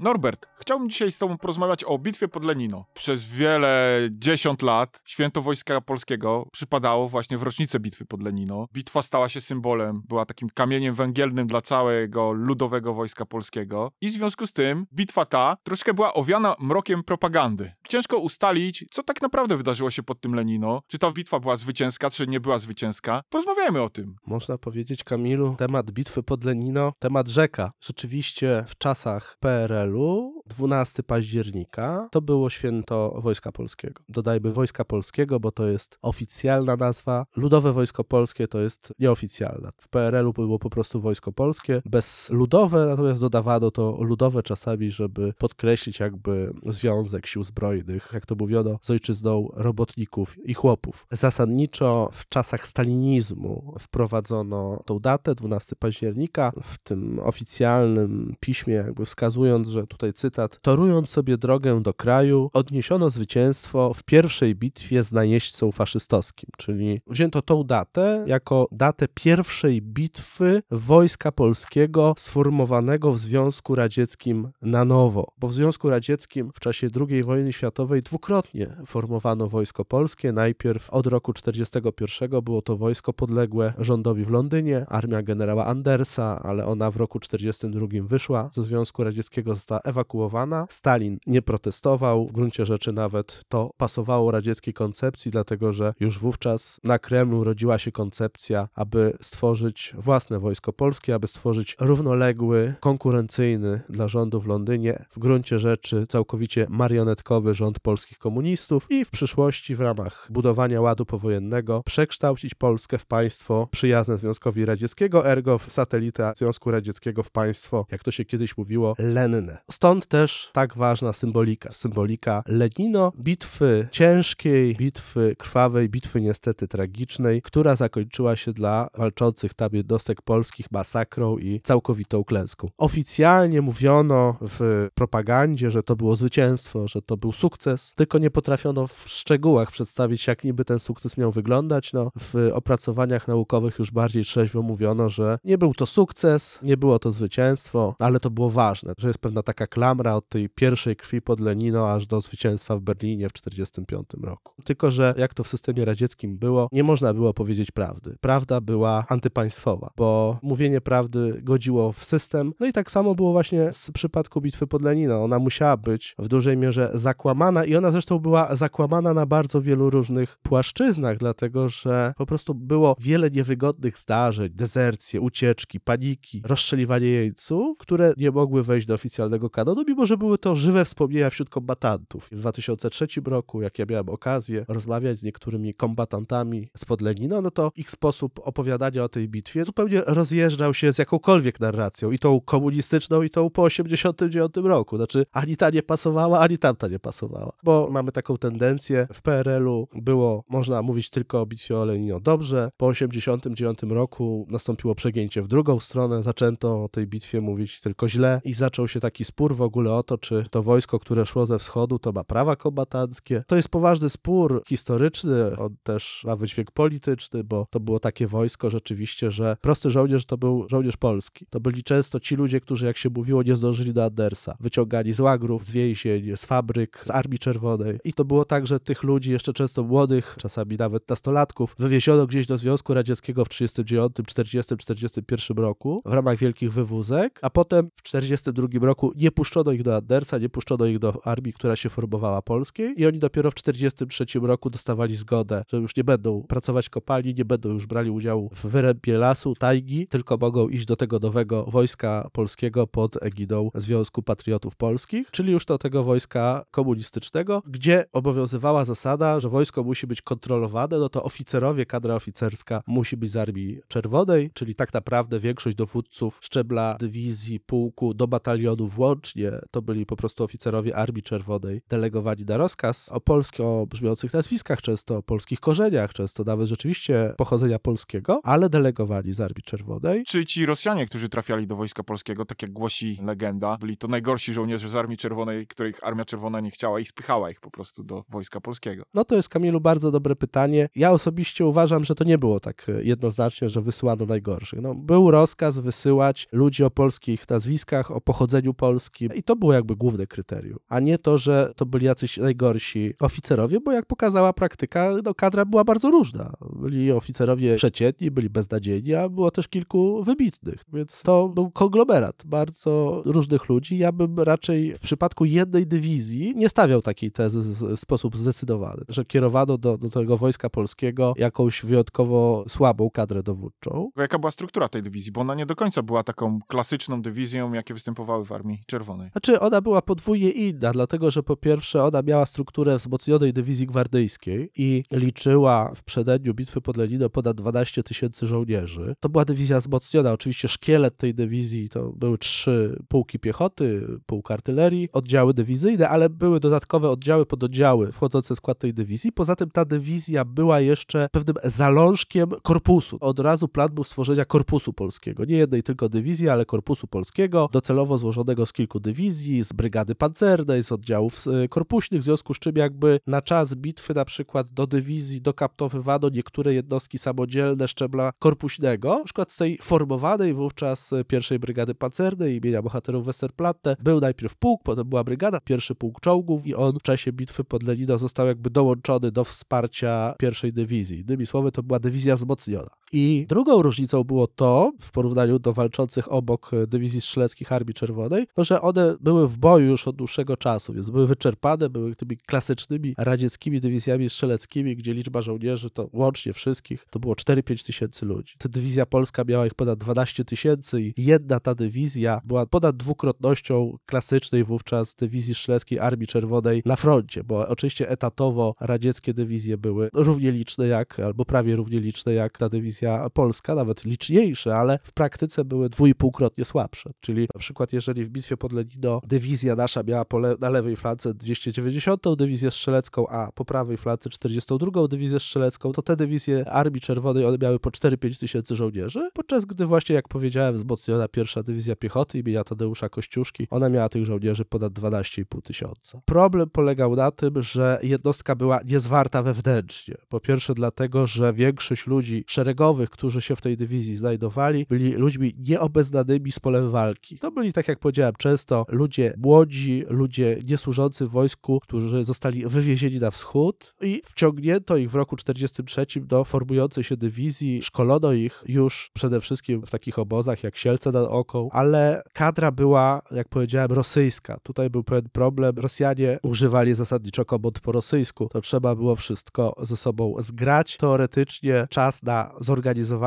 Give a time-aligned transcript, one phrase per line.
[0.00, 2.84] Norbert, chciałbym dzisiaj z Tobą porozmawiać o bitwie pod Lenino.
[2.94, 8.66] Przez wiele dziesiąt lat święto Wojska Polskiego przypadało właśnie w rocznicę bitwy pod Lenino.
[8.72, 13.92] Bitwa stała się symbolem, była takim kamieniem węgielnym dla całego ludowego Wojska Polskiego.
[14.00, 17.72] I w związku z tym bitwa ta troszkę była owiana mrokiem propagandy.
[17.88, 20.82] Ciężko ustalić, co tak naprawdę wydarzyło się pod tym Lenino.
[20.86, 23.22] Czy ta bitwa była zwycięska, czy nie była zwycięska.
[23.28, 24.16] Porozmawiajmy o tym.
[24.26, 27.72] Można powiedzieć, Kamilu, temat bitwy pod Lenino, temat rzeka.
[27.80, 34.02] Rzeczywiście w czasach PRL 例如12 października, to było święto Wojska Polskiego.
[34.08, 37.26] Dodajmy Wojska Polskiego, bo to jest oficjalna nazwa.
[37.36, 39.70] Ludowe Wojsko Polskie to jest nieoficjalna.
[39.80, 45.32] W PRL-u było po prostu Wojsko Polskie, bez ludowe, natomiast dodawano to ludowe czasami, żeby
[45.38, 51.06] podkreślić jakby związek sił zbrojnych, jak to mówiono, z ojczyzną robotników i chłopów.
[51.12, 59.68] Zasadniczo w czasach stalinizmu wprowadzono tą datę, 12 października, w tym oficjalnym piśmie jakby wskazując,
[59.68, 65.72] że tutaj cytat, torując sobie drogę do kraju, odniesiono zwycięstwo w pierwszej bitwie z najeźdźcą
[65.72, 74.48] faszystowskim, czyli wzięto tą datę jako datę pierwszej bitwy wojska polskiego sformowanego w Związku Radzieckim
[74.62, 80.32] na nowo, bo w Związku Radzieckim w czasie II wojny światowej dwukrotnie formowano wojsko polskie,
[80.32, 86.66] najpierw od roku 1941 było to wojsko podległe rządowi w Londynie, armia generała Andersa, ale
[86.66, 90.27] ona w roku 1942 wyszła ze Związku Radzieckiego, została ewakuowana.
[90.70, 96.80] Stalin nie protestował, w gruncie rzeczy nawet to pasowało radzieckiej koncepcji, dlatego że już wówczas
[96.84, 104.08] na Kremlu rodziła się koncepcja, aby stworzyć własne wojsko polskie, aby stworzyć równoległy, konkurencyjny dla
[104.08, 109.80] rządu w Londynie, w gruncie rzeczy całkowicie marionetkowy rząd polskich komunistów i w przyszłości w
[109.80, 116.70] ramach budowania ładu powojennego przekształcić Polskę w państwo przyjazne Związkowi Radzieckiego, ergo w satelita Związku
[116.70, 119.58] Radzieckiego w państwo, jak to się kiedyś mówiło, lenne.
[119.70, 121.72] Stąd też tak ważna symbolika.
[121.72, 129.68] Symbolika Lenino, bitwy ciężkiej, bitwy krwawej, bitwy niestety tragicznej, która zakończyła się dla walczących tam
[129.72, 132.68] jednostek polskich masakrą i całkowitą klęską.
[132.78, 138.86] Oficjalnie mówiono w propagandzie, że to było zwycięstwo, że to był sukces, tylko nie potrafiono
[138.86, 141.92] w szczegółach przedstawić, jak niby ten sukces miał wyglądać.
[141.92, 146.98] No, w opracowaniach naukowych już bardziej trzeźwo mówiono, że nie był to sukces, nie było
[146.98, 149.66] to zwycięstwo, ale to było ważne, że jest pewna taka
[150.06, 154.62] od tej pierwszej krwi pod Lenino aż do zwycięstwa w Berlinie w 1945 roku.
[154.64, 158.16] Tylko, że jak to w systemie radzieckim było, nie można było powiedzieć prawdy.
[158.20, 162.52] Prawda była antypaństwowa, bo mówienie prawdy godziło w system.
[162.60, 165.24] No i tak samo było właśnie w przypadku bitwy pod Lenino.
[165.24, 169.90] Ona musiała być w dużej mierze zakłamana i ona zresztą była zakłamana na bardzo wielu
[169.90, 177.78] różnych płaszczyznach, dlatego że po prostu było wiele niewygodnych zdarzeń, dezercje, ucieczki, paniki, rozstrzeliwanie jeńców,
[177.78, 182.28] które nie mogły wejść do oficjalnego kanonu, mimo że były to żywe wspomnienia wśród kombatantów.
[182.32, 187.72] W 2003 roku, jak ja miałem okazję rozmawiać z niektórymi kombatantami spod Lenina, no to
[187.76, 193.22] ich sposób opowiadania o tej bitwie zupełnie rozjeżdżał się z jakąkolwiek narracją, i tą komunistyczną,
[193.22, 194.96] i tą po 89 roku.
[194.96, 197.52] Znaczy, ani ta nie pasowała, ani tamta nie pasowała.
[197.62, 202.70] Bo mamy taką tendencję, w PRL-u było, można mówić tylko o bitwie o Lenino dobrze,
[202.76, 208.40] po 89 roku nastąpiło przegięcie w drugą stronę, zaczęto o tej bitwie mówić tylko źle
[208.44, 211.58] i zaczął się taki spór w ogóle o to, czy to wojsko, które szło ze
[211.58, 213.44] wschodu, to ma prawa kombatanckie.
[213.46, 218.70] To jest poważny spór historyczny, on też ma wydźwięk polityczny, bo to było takie wojsko
[218.70, 221.46] rzeczywiście, że prosty żołnierz to był żołnierz polski.
[221.50, 224.56] To byli często ci ludzie, którzy, jak się mówiło, nie zdążyli do Andersa.
[224.60, 227.98] Wyciągali z łagrów, z więzień, z fabryk, z Armii Czerwonej.
[228.04, 232.46] I to było tak, że tych ludzi, jeszcze często młodych, czasami nawet nastolatków, wywieziono gdzieś
[232.46, 238.02] do Związku Radzieckiego w 39, 40, 41 roku w ramach wielkich wywózek, a potem w
[238.02, 241.90] 42 roku nie puszczono puszczono ich do Andersa, nie puszczono ich do armii, która się
[241.90, 243.00] formowała polskiej.
[243.00, 247.44] I oni dopiero w 1943 roku dostawali zgodę, że już nie będą pracować kopalni, nie
[247.44, 252.28] będą już brali udziału w wyrębie lasu, tajgi, tylko mogą iść do tego nowego wojska
[252.32, 259.40] polskiego pod egidą Związku Patriotów Polskich, czyli już do tego wojska komunistycznego, gdzie obowiązywała zasada,
[259.40, 264.50] że wojsko musi być kontrolowane, no to oficerowie, kadra oficerska musi być z Armii Czerwonej,
[264.54, 270.44] czyli tak naprawdę większość dowódców szczebla dywizji, pułku, do batalionu włącznie, to byli po prostu
[270.44, 276.44] oficerowie Armii Czerwonej delegowani na rozkaz o polsko brzmiących nazwiskach, często o polskich korzeniach, często
[276.44, 280.24] nawet rzeczywiście pochodzenia polskiego, ale delegowani z Armii Czerwonej.
[280.24, 284.52] Czy ci Rosjanie, którzy trafiali do Wojska Polskiego, tak jak głosi legenda, byli to najgorsi
[284.52, 288.24] żołnierze z Armii Czerwonej, których Armia Czerwona nie chciała i spychała ich po prostu do
[288.28, 289.04] Wojska Polskiego?
[289.14, 290.88] No to jest, Kamilu, bardzo dobre pytanie.
[290.94, 294.80] Ja osobiście uważam, że to nie było tak jednoznacznie, że wysyłano najgorszych.
[294.80, 299.96] No, był rozkaz wysyłać ludzi o polskich nazwiskach, o pochodzeniu polskim i to było jakby
[299.96, 305.10] główne kryterium, a nie to, że to byli jacyś najgorsi oficerowie, bo jak pokazała praktyka,
[305.24, 306.52] no kadra była bardzo różna.
[306.72, 313.22] Byli oficerowie przeciętni, byli beznadziejni, a było też kilku wybitnych, więc to był konglomerat bardzo
[313.24, 313.98] różnych ludzi.
[313.98, 317.60] Ja bym raczej w przypadku jednej dywizji nie stawiał takiej tezy
[317.96, 324.10] w sposób zdecydowany, że kierowano do, do tego wojska polskiego jakąś wyjątkowo słabą kadrę dowódczą.
[324.16, 325.32] Jaka była struktura tej dywizji?
[325.32, 329.30] Bo ona nie do końca była taką klasyczną dywizją, jakie występowały w Armii Czerwonej.
[329.38, 334.70] Znaczy, ona była podwójnie inna, dlatego że po pierwsze ona miała strukturę wzmocnionej dywizji gwardyjskiej
[334.76, 339.14] i liczyła w przededniu bitwy pod Lenino ponad 12 tysięcy żołnierzy.
[339.20, 340.32] To była dywizja wzmocniona.
[340.32, 346.60] Oczywiście szkielet tej dywizji to były trzy pułki piechoty, pułk artylerii, oddziały dywizyjne, ale były
[346.60, 349.32] dodatkowe oddziały, pododdziały wchodzące w skład tej dywizji.
[349.32, 353.18] Poza tym ta dywizja była jeszcze pewnym zalążkiem korpusu.
[353.20, 355.44] Od razu plan był stworzenia korpusu polskiego.
[355.44, 360.84] Nie jednej tylko dywizji, ale korpusu polskiego, docelowo złożonego z kilku dywizji, z brygady pancernej,
[360.84, 364.86] z oddziałów y, korpuśnych, w związku z czym jakby na czas bitwy na przykład do
[364.86, 371.94] dywizji dokaptowywano niektóre jednostki samodzielne szczebla korpuśnego, na przykład z tej formowanej wówczas pierwszej brygady
[371.94, 376.98] pancernej imienia bohaterów Westerplatte był najpierw pułk, potem była brygada, pierwszy pułk czołgów i on
[376.98, 381.20] w czasie bitwy pod Lenino został jakby dołączony do wsparcia pierwszej dywizji.
[381.20, 382.88] Innymi słowy, to była dywizja wzmocniona.
[383.12, 388.64] I drugą różnicą było to, w porównaniu do walczących obok dywizji strzeleckich Armii Czerwonej, to,
[388.64, 393.14] że one były w boju już od dłuższego czasu, więc były wyczerpane, były tymi klasycznymi
[393.18, 398.54] radzieckimi dywizjami strzeleckimi, gdzie liczba żołnierzy to łącznie wszystkich to było 4-5 tysięcy ludzi.
[398.58, 403.98] Ta dywizja polska miała ich ponad 12 tysięcy i jedna ta dywizja była ponad dwukrotnością
[404.06, 410.52] klasycznej wówczas dywizji strzeleckiej Armii Czerwonej na froncie, bo oczywiście etatowo radzieckie dywizje były równie
[410.52, 412.97] liczne jak, albo prawie równie liczne jak ta dywizja
[413.32, 417.10] polska, nawet liczniejsze, ale w praktyce były dwójpółkrotnie słabsze.
[417.20, 421.34] Czyli na przykład jeżeli w bitwie pod Lenino dywizja nasza miała le na lewej flance
[421.34, 427.44] 290 dywizję strzelecką, a po prawej flance 42 dywizję strzelecką, to te dywizje Armii Czerwonej
[427.44, 432.38] one miały po 4-5 tysięcy żołnierzy, podczas gdy właśnie, jak powiedziałem, wzmocniona pierwsza dywizja piechoty
[432.38, 436.20] imienia Tadeusza Kościuszki, ona miała tych żołnierzy ponad 12,5 tysiąca.
[436.24, 440.14] Problem polegał na tym, że jednostka była niezwarta wewnętrznie.
[440.28, 445.54] Po pierwsze dlatego, że większość ludzi szeregowych, którzy się w tej dywizji znajdowali, byli ludźmi
[445.58, 447.38] nieobeznanymi z polem walki.
[447.38, 453.18] To byli, tak jak powiedziałem, często ludzie młodzi, ludzie niesłużący w wojsku, którzy zostali wywiezieni
[453.18, 457.82] na wschód i wciągnięto ich w roku 1943 do formującej się dywizji.
[457.82, 463.22] Szkolono ich już przede wszystkim w takich obozach jak Sielce nad Oką, ale kadra była,
[463.30, 464.58] jak powiedziałem, rosyjska.
[464.62, 465.76] Tutaj był pewien problem.
[465.76, 468.48] Rosjanie używali zasadniczo komod po rosyjsku.
[468.48, 470.96] To trzeba było wszystko ze sobą zgrać.
[470.96, 472.77] Teoretycznie czas na zorganizowanie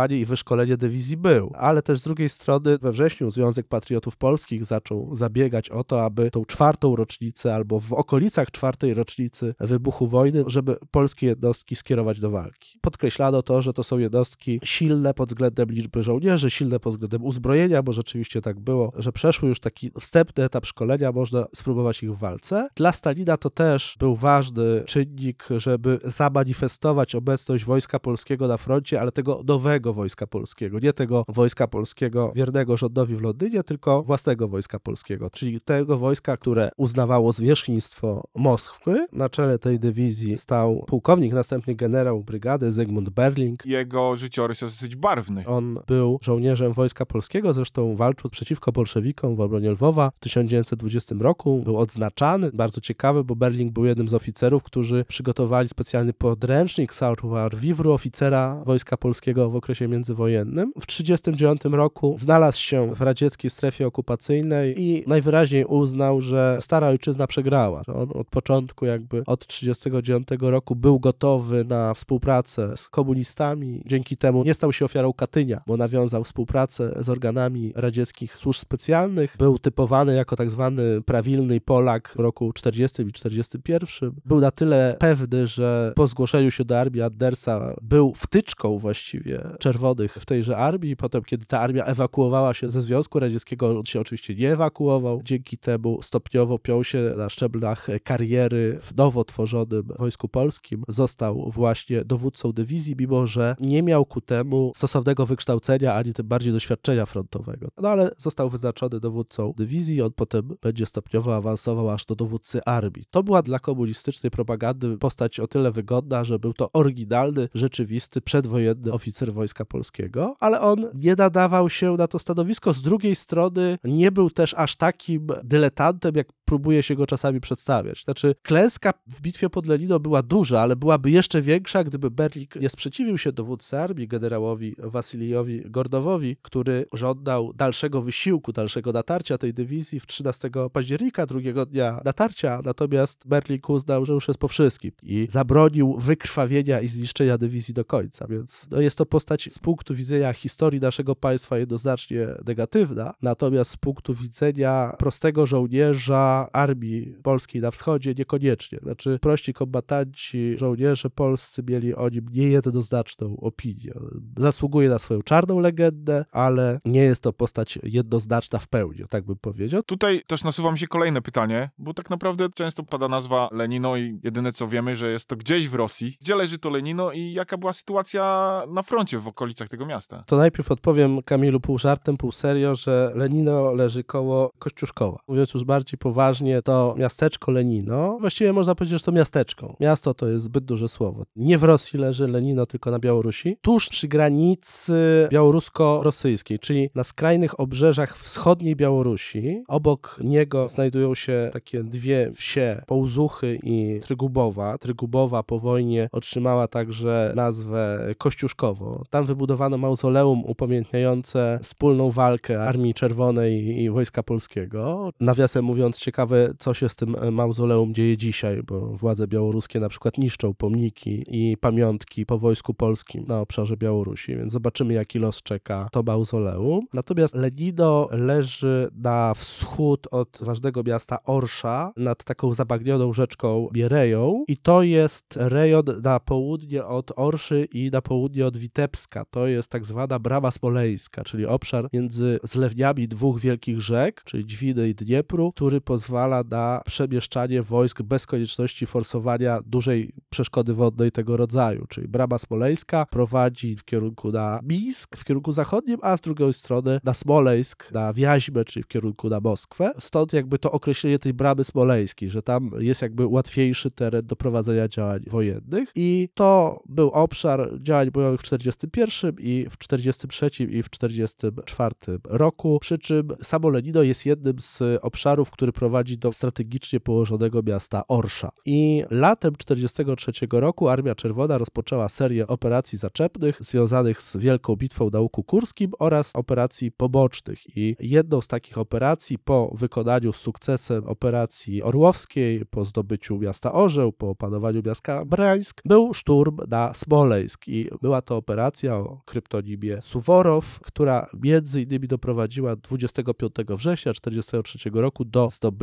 [0.10, 5.16] i wyszkolenie dywizji był, ale też z drugiej strony we wrześniu Związek Patriotów Polskich zaczął
[5.16, 10.76] zabiegać o to, aby tą czwartą rocznicę albo w okolicach czwartej rocznicy wybuchu wojny, żeby
[10.92, 12.80] polskie jednostki skierować do walki.
[12.82, 17.84] Podkreślano to, że to są jednostki silne pod względem liczby żołnierzy, silne pod względem uzbrojenia,
[17.84, 22.18] bo rzeczywiście tak było, że przeszły już taki wstępny etap szkolenia, można spróbować ich w
[22.18, 22.70] walce.
[22.76, 29.12] Dla Stalina to też był ważny czynnik, żeby zamanifestować obecność Wojska Polskiego na froncie, ale
[29.12, 34.80] tego nowego Wojska Polskiego, nie tego Wojska Polskiego wiernego rządowi w Londynie, tylko własnego Wojska
[34.80, 39.08] Polskiego, czyli tego wojska, które uznawało zwierzchnictwo Moskwy.
[39.12, 43.66] Na czele tej dywizji stał pułkownik, następnie generał brygady Zygmunt Berling.
[43.66, 45.44] Jego życiorys jest dosyć barwny.
[45.48, 51.62] On był żołnierzem Wojska Polskiego, zresztą walczył przeciwko bolszewikom w obronie Lwowa w 1920 roku.
[51.64, 57.56] Był odznaczany, bardzo ciekawy, bo Berling był jednym z oficerów, którzy przygotowali specjalny podręcznik savoir
[57.56, 60.72] vivre oficera Wojska Polskiego w okresie międzywojennym.
[60.80, 67.28] W 1939 roku znalazł się w radzieckiej strefie okupacyjnej i najwyraźniej uznał, że stara ojczyzna
[67.28, 67.82] przegrała.
[67.88, 73.84] On od początku jakby od 1939 roku był gotowy na współpracę z komunistami.
[73.86, 79.36] Dzięki temu nie stał się ofiarą Katynia, bo nawiązał współpracę z organami radzieckich służb specjalnych.
[79.38, 84.12] Był typowany jako tak zwany prawilny Polak w roku 40 i 41.
[84.26, 89.21] Był na tyle pewny, że po zgłoszeniu się do armii Andersa był wtyczką właściwie
[89.60, 90.96] czerwonych w tejże armii.
[90.96, 95.22] Potem, kiedy ta armia ewakuowała się ze Związku Radzieckiego, on się oczywiście nie ewakuował.
[95.24, 100.84] Dzięki temu stopniowo piął się na szczeblach kariery w nowo tworzonym Wojsku Polskim.
[100.88, 106.54] Został właśnie dowódcą dywizji, mimo że nie miał ku temu stosownego wykształcenia, ani tym bardziej
[106.54, 107.68] doświadczenia frontowego.
[107.78, 113.06] No ale został wyznaczony dowódcą dywizji, on potem będzie stopniowo awansował aż do dowódcy armii.
[113.12, 118.94] To była dla komunistycznej propagandy postać o tyle wygodna, że był to oryginalny, rzeczywisty, przedwojenny
[119.02, 122.74] oficer Wojska Polskiego, ale on nie nadawał się na to stanowisko.
[122.74, 128.04] Z drugiej strony nie był też aż takim dyletantem, jak próbuje się go czasami przedstawiać.
[128.04, 132.70] Znaczy, klęska w bitwie pod Lenino była duża, ale byłaby jeszcze większa, gdyby Berlik nie
[132.70, 140.00] sprzeciwił się dowódcy armii, generałowi Wasilijowi Gordowowi, który żądał dalszego wysiłku, dalszego natarcia tej dywizji
[140.00, 145.28] w 13 października, drugiego dnia natarcia, natomiast Berlik uznał, że już jest po wszystkim i
[145.30, 150.34] zabronił wykrwawienia i zniszczenia dywizji do końca, więc no, jest to postać z punktu widzenia
[150.34, 158.14] historii naszego państwa jednoznacznie negatywna, natomiast z punktu widzenia prostego żołnierza armii polskiej na wschodzie
[158.18, 158.80] niekoniecznie.
[158.84, 163.94] Znaczy prości kombatanci, żołnierze polscy mieli o nim niejednoznaczną opinię.
[164.38, 169.36] Zasługuje na swoją czarną legendę, ale nie jest to postać jednoznaczna w pełni, tak bym
[169.36, 169.84] powiedział.
[169.84, 174.20] Tutaj też nasuwa mi się kolejne pytanie, bo tak naprawdę często pada nazwa Lenino i
[174.24, 176.18] jedyne co wiemy, że jest to gdzieś w Rosji.
[176.22, 180.24] Gdzie leży to Lenino i jaka była sytuacja na froncie w okolicach tego miasta?
[180.28, 185.20] To najpierw odpowiem Kamilu pół żartem, pół serio, że Lenino leży koło Kościuszkowa.
[185.28, 186.21] Mówiąc już bardziej poważnie,
[186.64, 189.76] to miasteczko Lenino, właściwie można powiedzieć, że to miasteczko.
[189.80, 191.24] Miasto to jest zbyt duże słowo.
[191.36, 193.58] Nie w Rosji leży Lenino, tylko na Białorusi.
[193.62, 199.64] Tuż przy granicy białorusko-rosyjskiej, czyli na skrajnych obrzeżach wschodniej Białorusi.
[199.68, 204.78] Obok niego znajdują się takie dwie wsie, Połzuchy i Trygubowa.
[204.78, 209.04] Trygubowa po wojnie otrzymała także nazwę Kościuszkowo.
[209.10, 215.10] Tam wybudowano mauzoleum upamiętniające wspólną walkę Armii Czerwonej i Wojska Polskiego.
[215.20, 220.18] Nawiasem mówiąc, ciekawe, co się z tym mauzoleum dzieje dzisiaj, bo władze białoruskie na przykład
[220.18, 225.88] niszczą pomniki i pamiątki po Wojsku Polskim na obszarze Białorusi, więc zobaczymy, jaki los czeka
[225.92, 226.86] to mauzoleum.
[226.94, 234.58] Natomiast Lenido leży na wschód od ważnego miasta Orsza, nad taką zabagnioną rzeczką Biereją i
[234.58, 239.26] to jest rejon na południe od Orszy i na południe od Witebska.
[239.26, 244.90] To jest tak zwana Brama Smoleńska, czyli obszar między zlewniami dwóch wielkich rzek, czyli Dźwiny
[244.90, 251.86] i Dniepru, który pozwala na przemieszczanie wojsk bez konieczności forsowania dużej przeszkody wodnej tego rodzaju,
[251.90, 257.00] czyli Brama Smoleńska prowadzi w kierunku na Mińsk, w kierunku zachodnim, a z drugiej strony
[257.04, 259.92] na Smoleńsk, na Wiaźmę, czyli w kierunku na Moskwę.
[260.00, 264.88] Stąd jakby to określenie tej bramy smoleńskiej, że tam jest jakby łatwiejszy teren do prowadzenia
[264.88, 265.90] działań wojennych.
[265.96, 272.78] I to był obszar działań bojowych w 41 i w 43 i w 44 roku,
[272.82, 278.52] przy czym samo Lenino jest jednym z obszarów, który prowadzi do strategicznie położonego miasta Orsza.
[278.66, 285.20] I latem 43 roku Armia Czerwona rozpoczęła serię operacji zaczepnych związanych z Wielką Bitwą na
[285.20, 287.78] Łuku Kurskim oraz operacji pobocznych.
[287.78, 294.12] I jedną z takich operacji po wykonaniu z sukcesem operacji orłowskiej, po zdobyciu miasta Orzeł,
[294.12, 297.68] po opanowaniu miasta Brańsk, był szturm na Smoleńsk.
[297.68, 305.26] I była to operacja o kryptonimie Suworow, która między innymi doprowadziła 25 września 43 roku
[305.26, 305.81] do zdobycia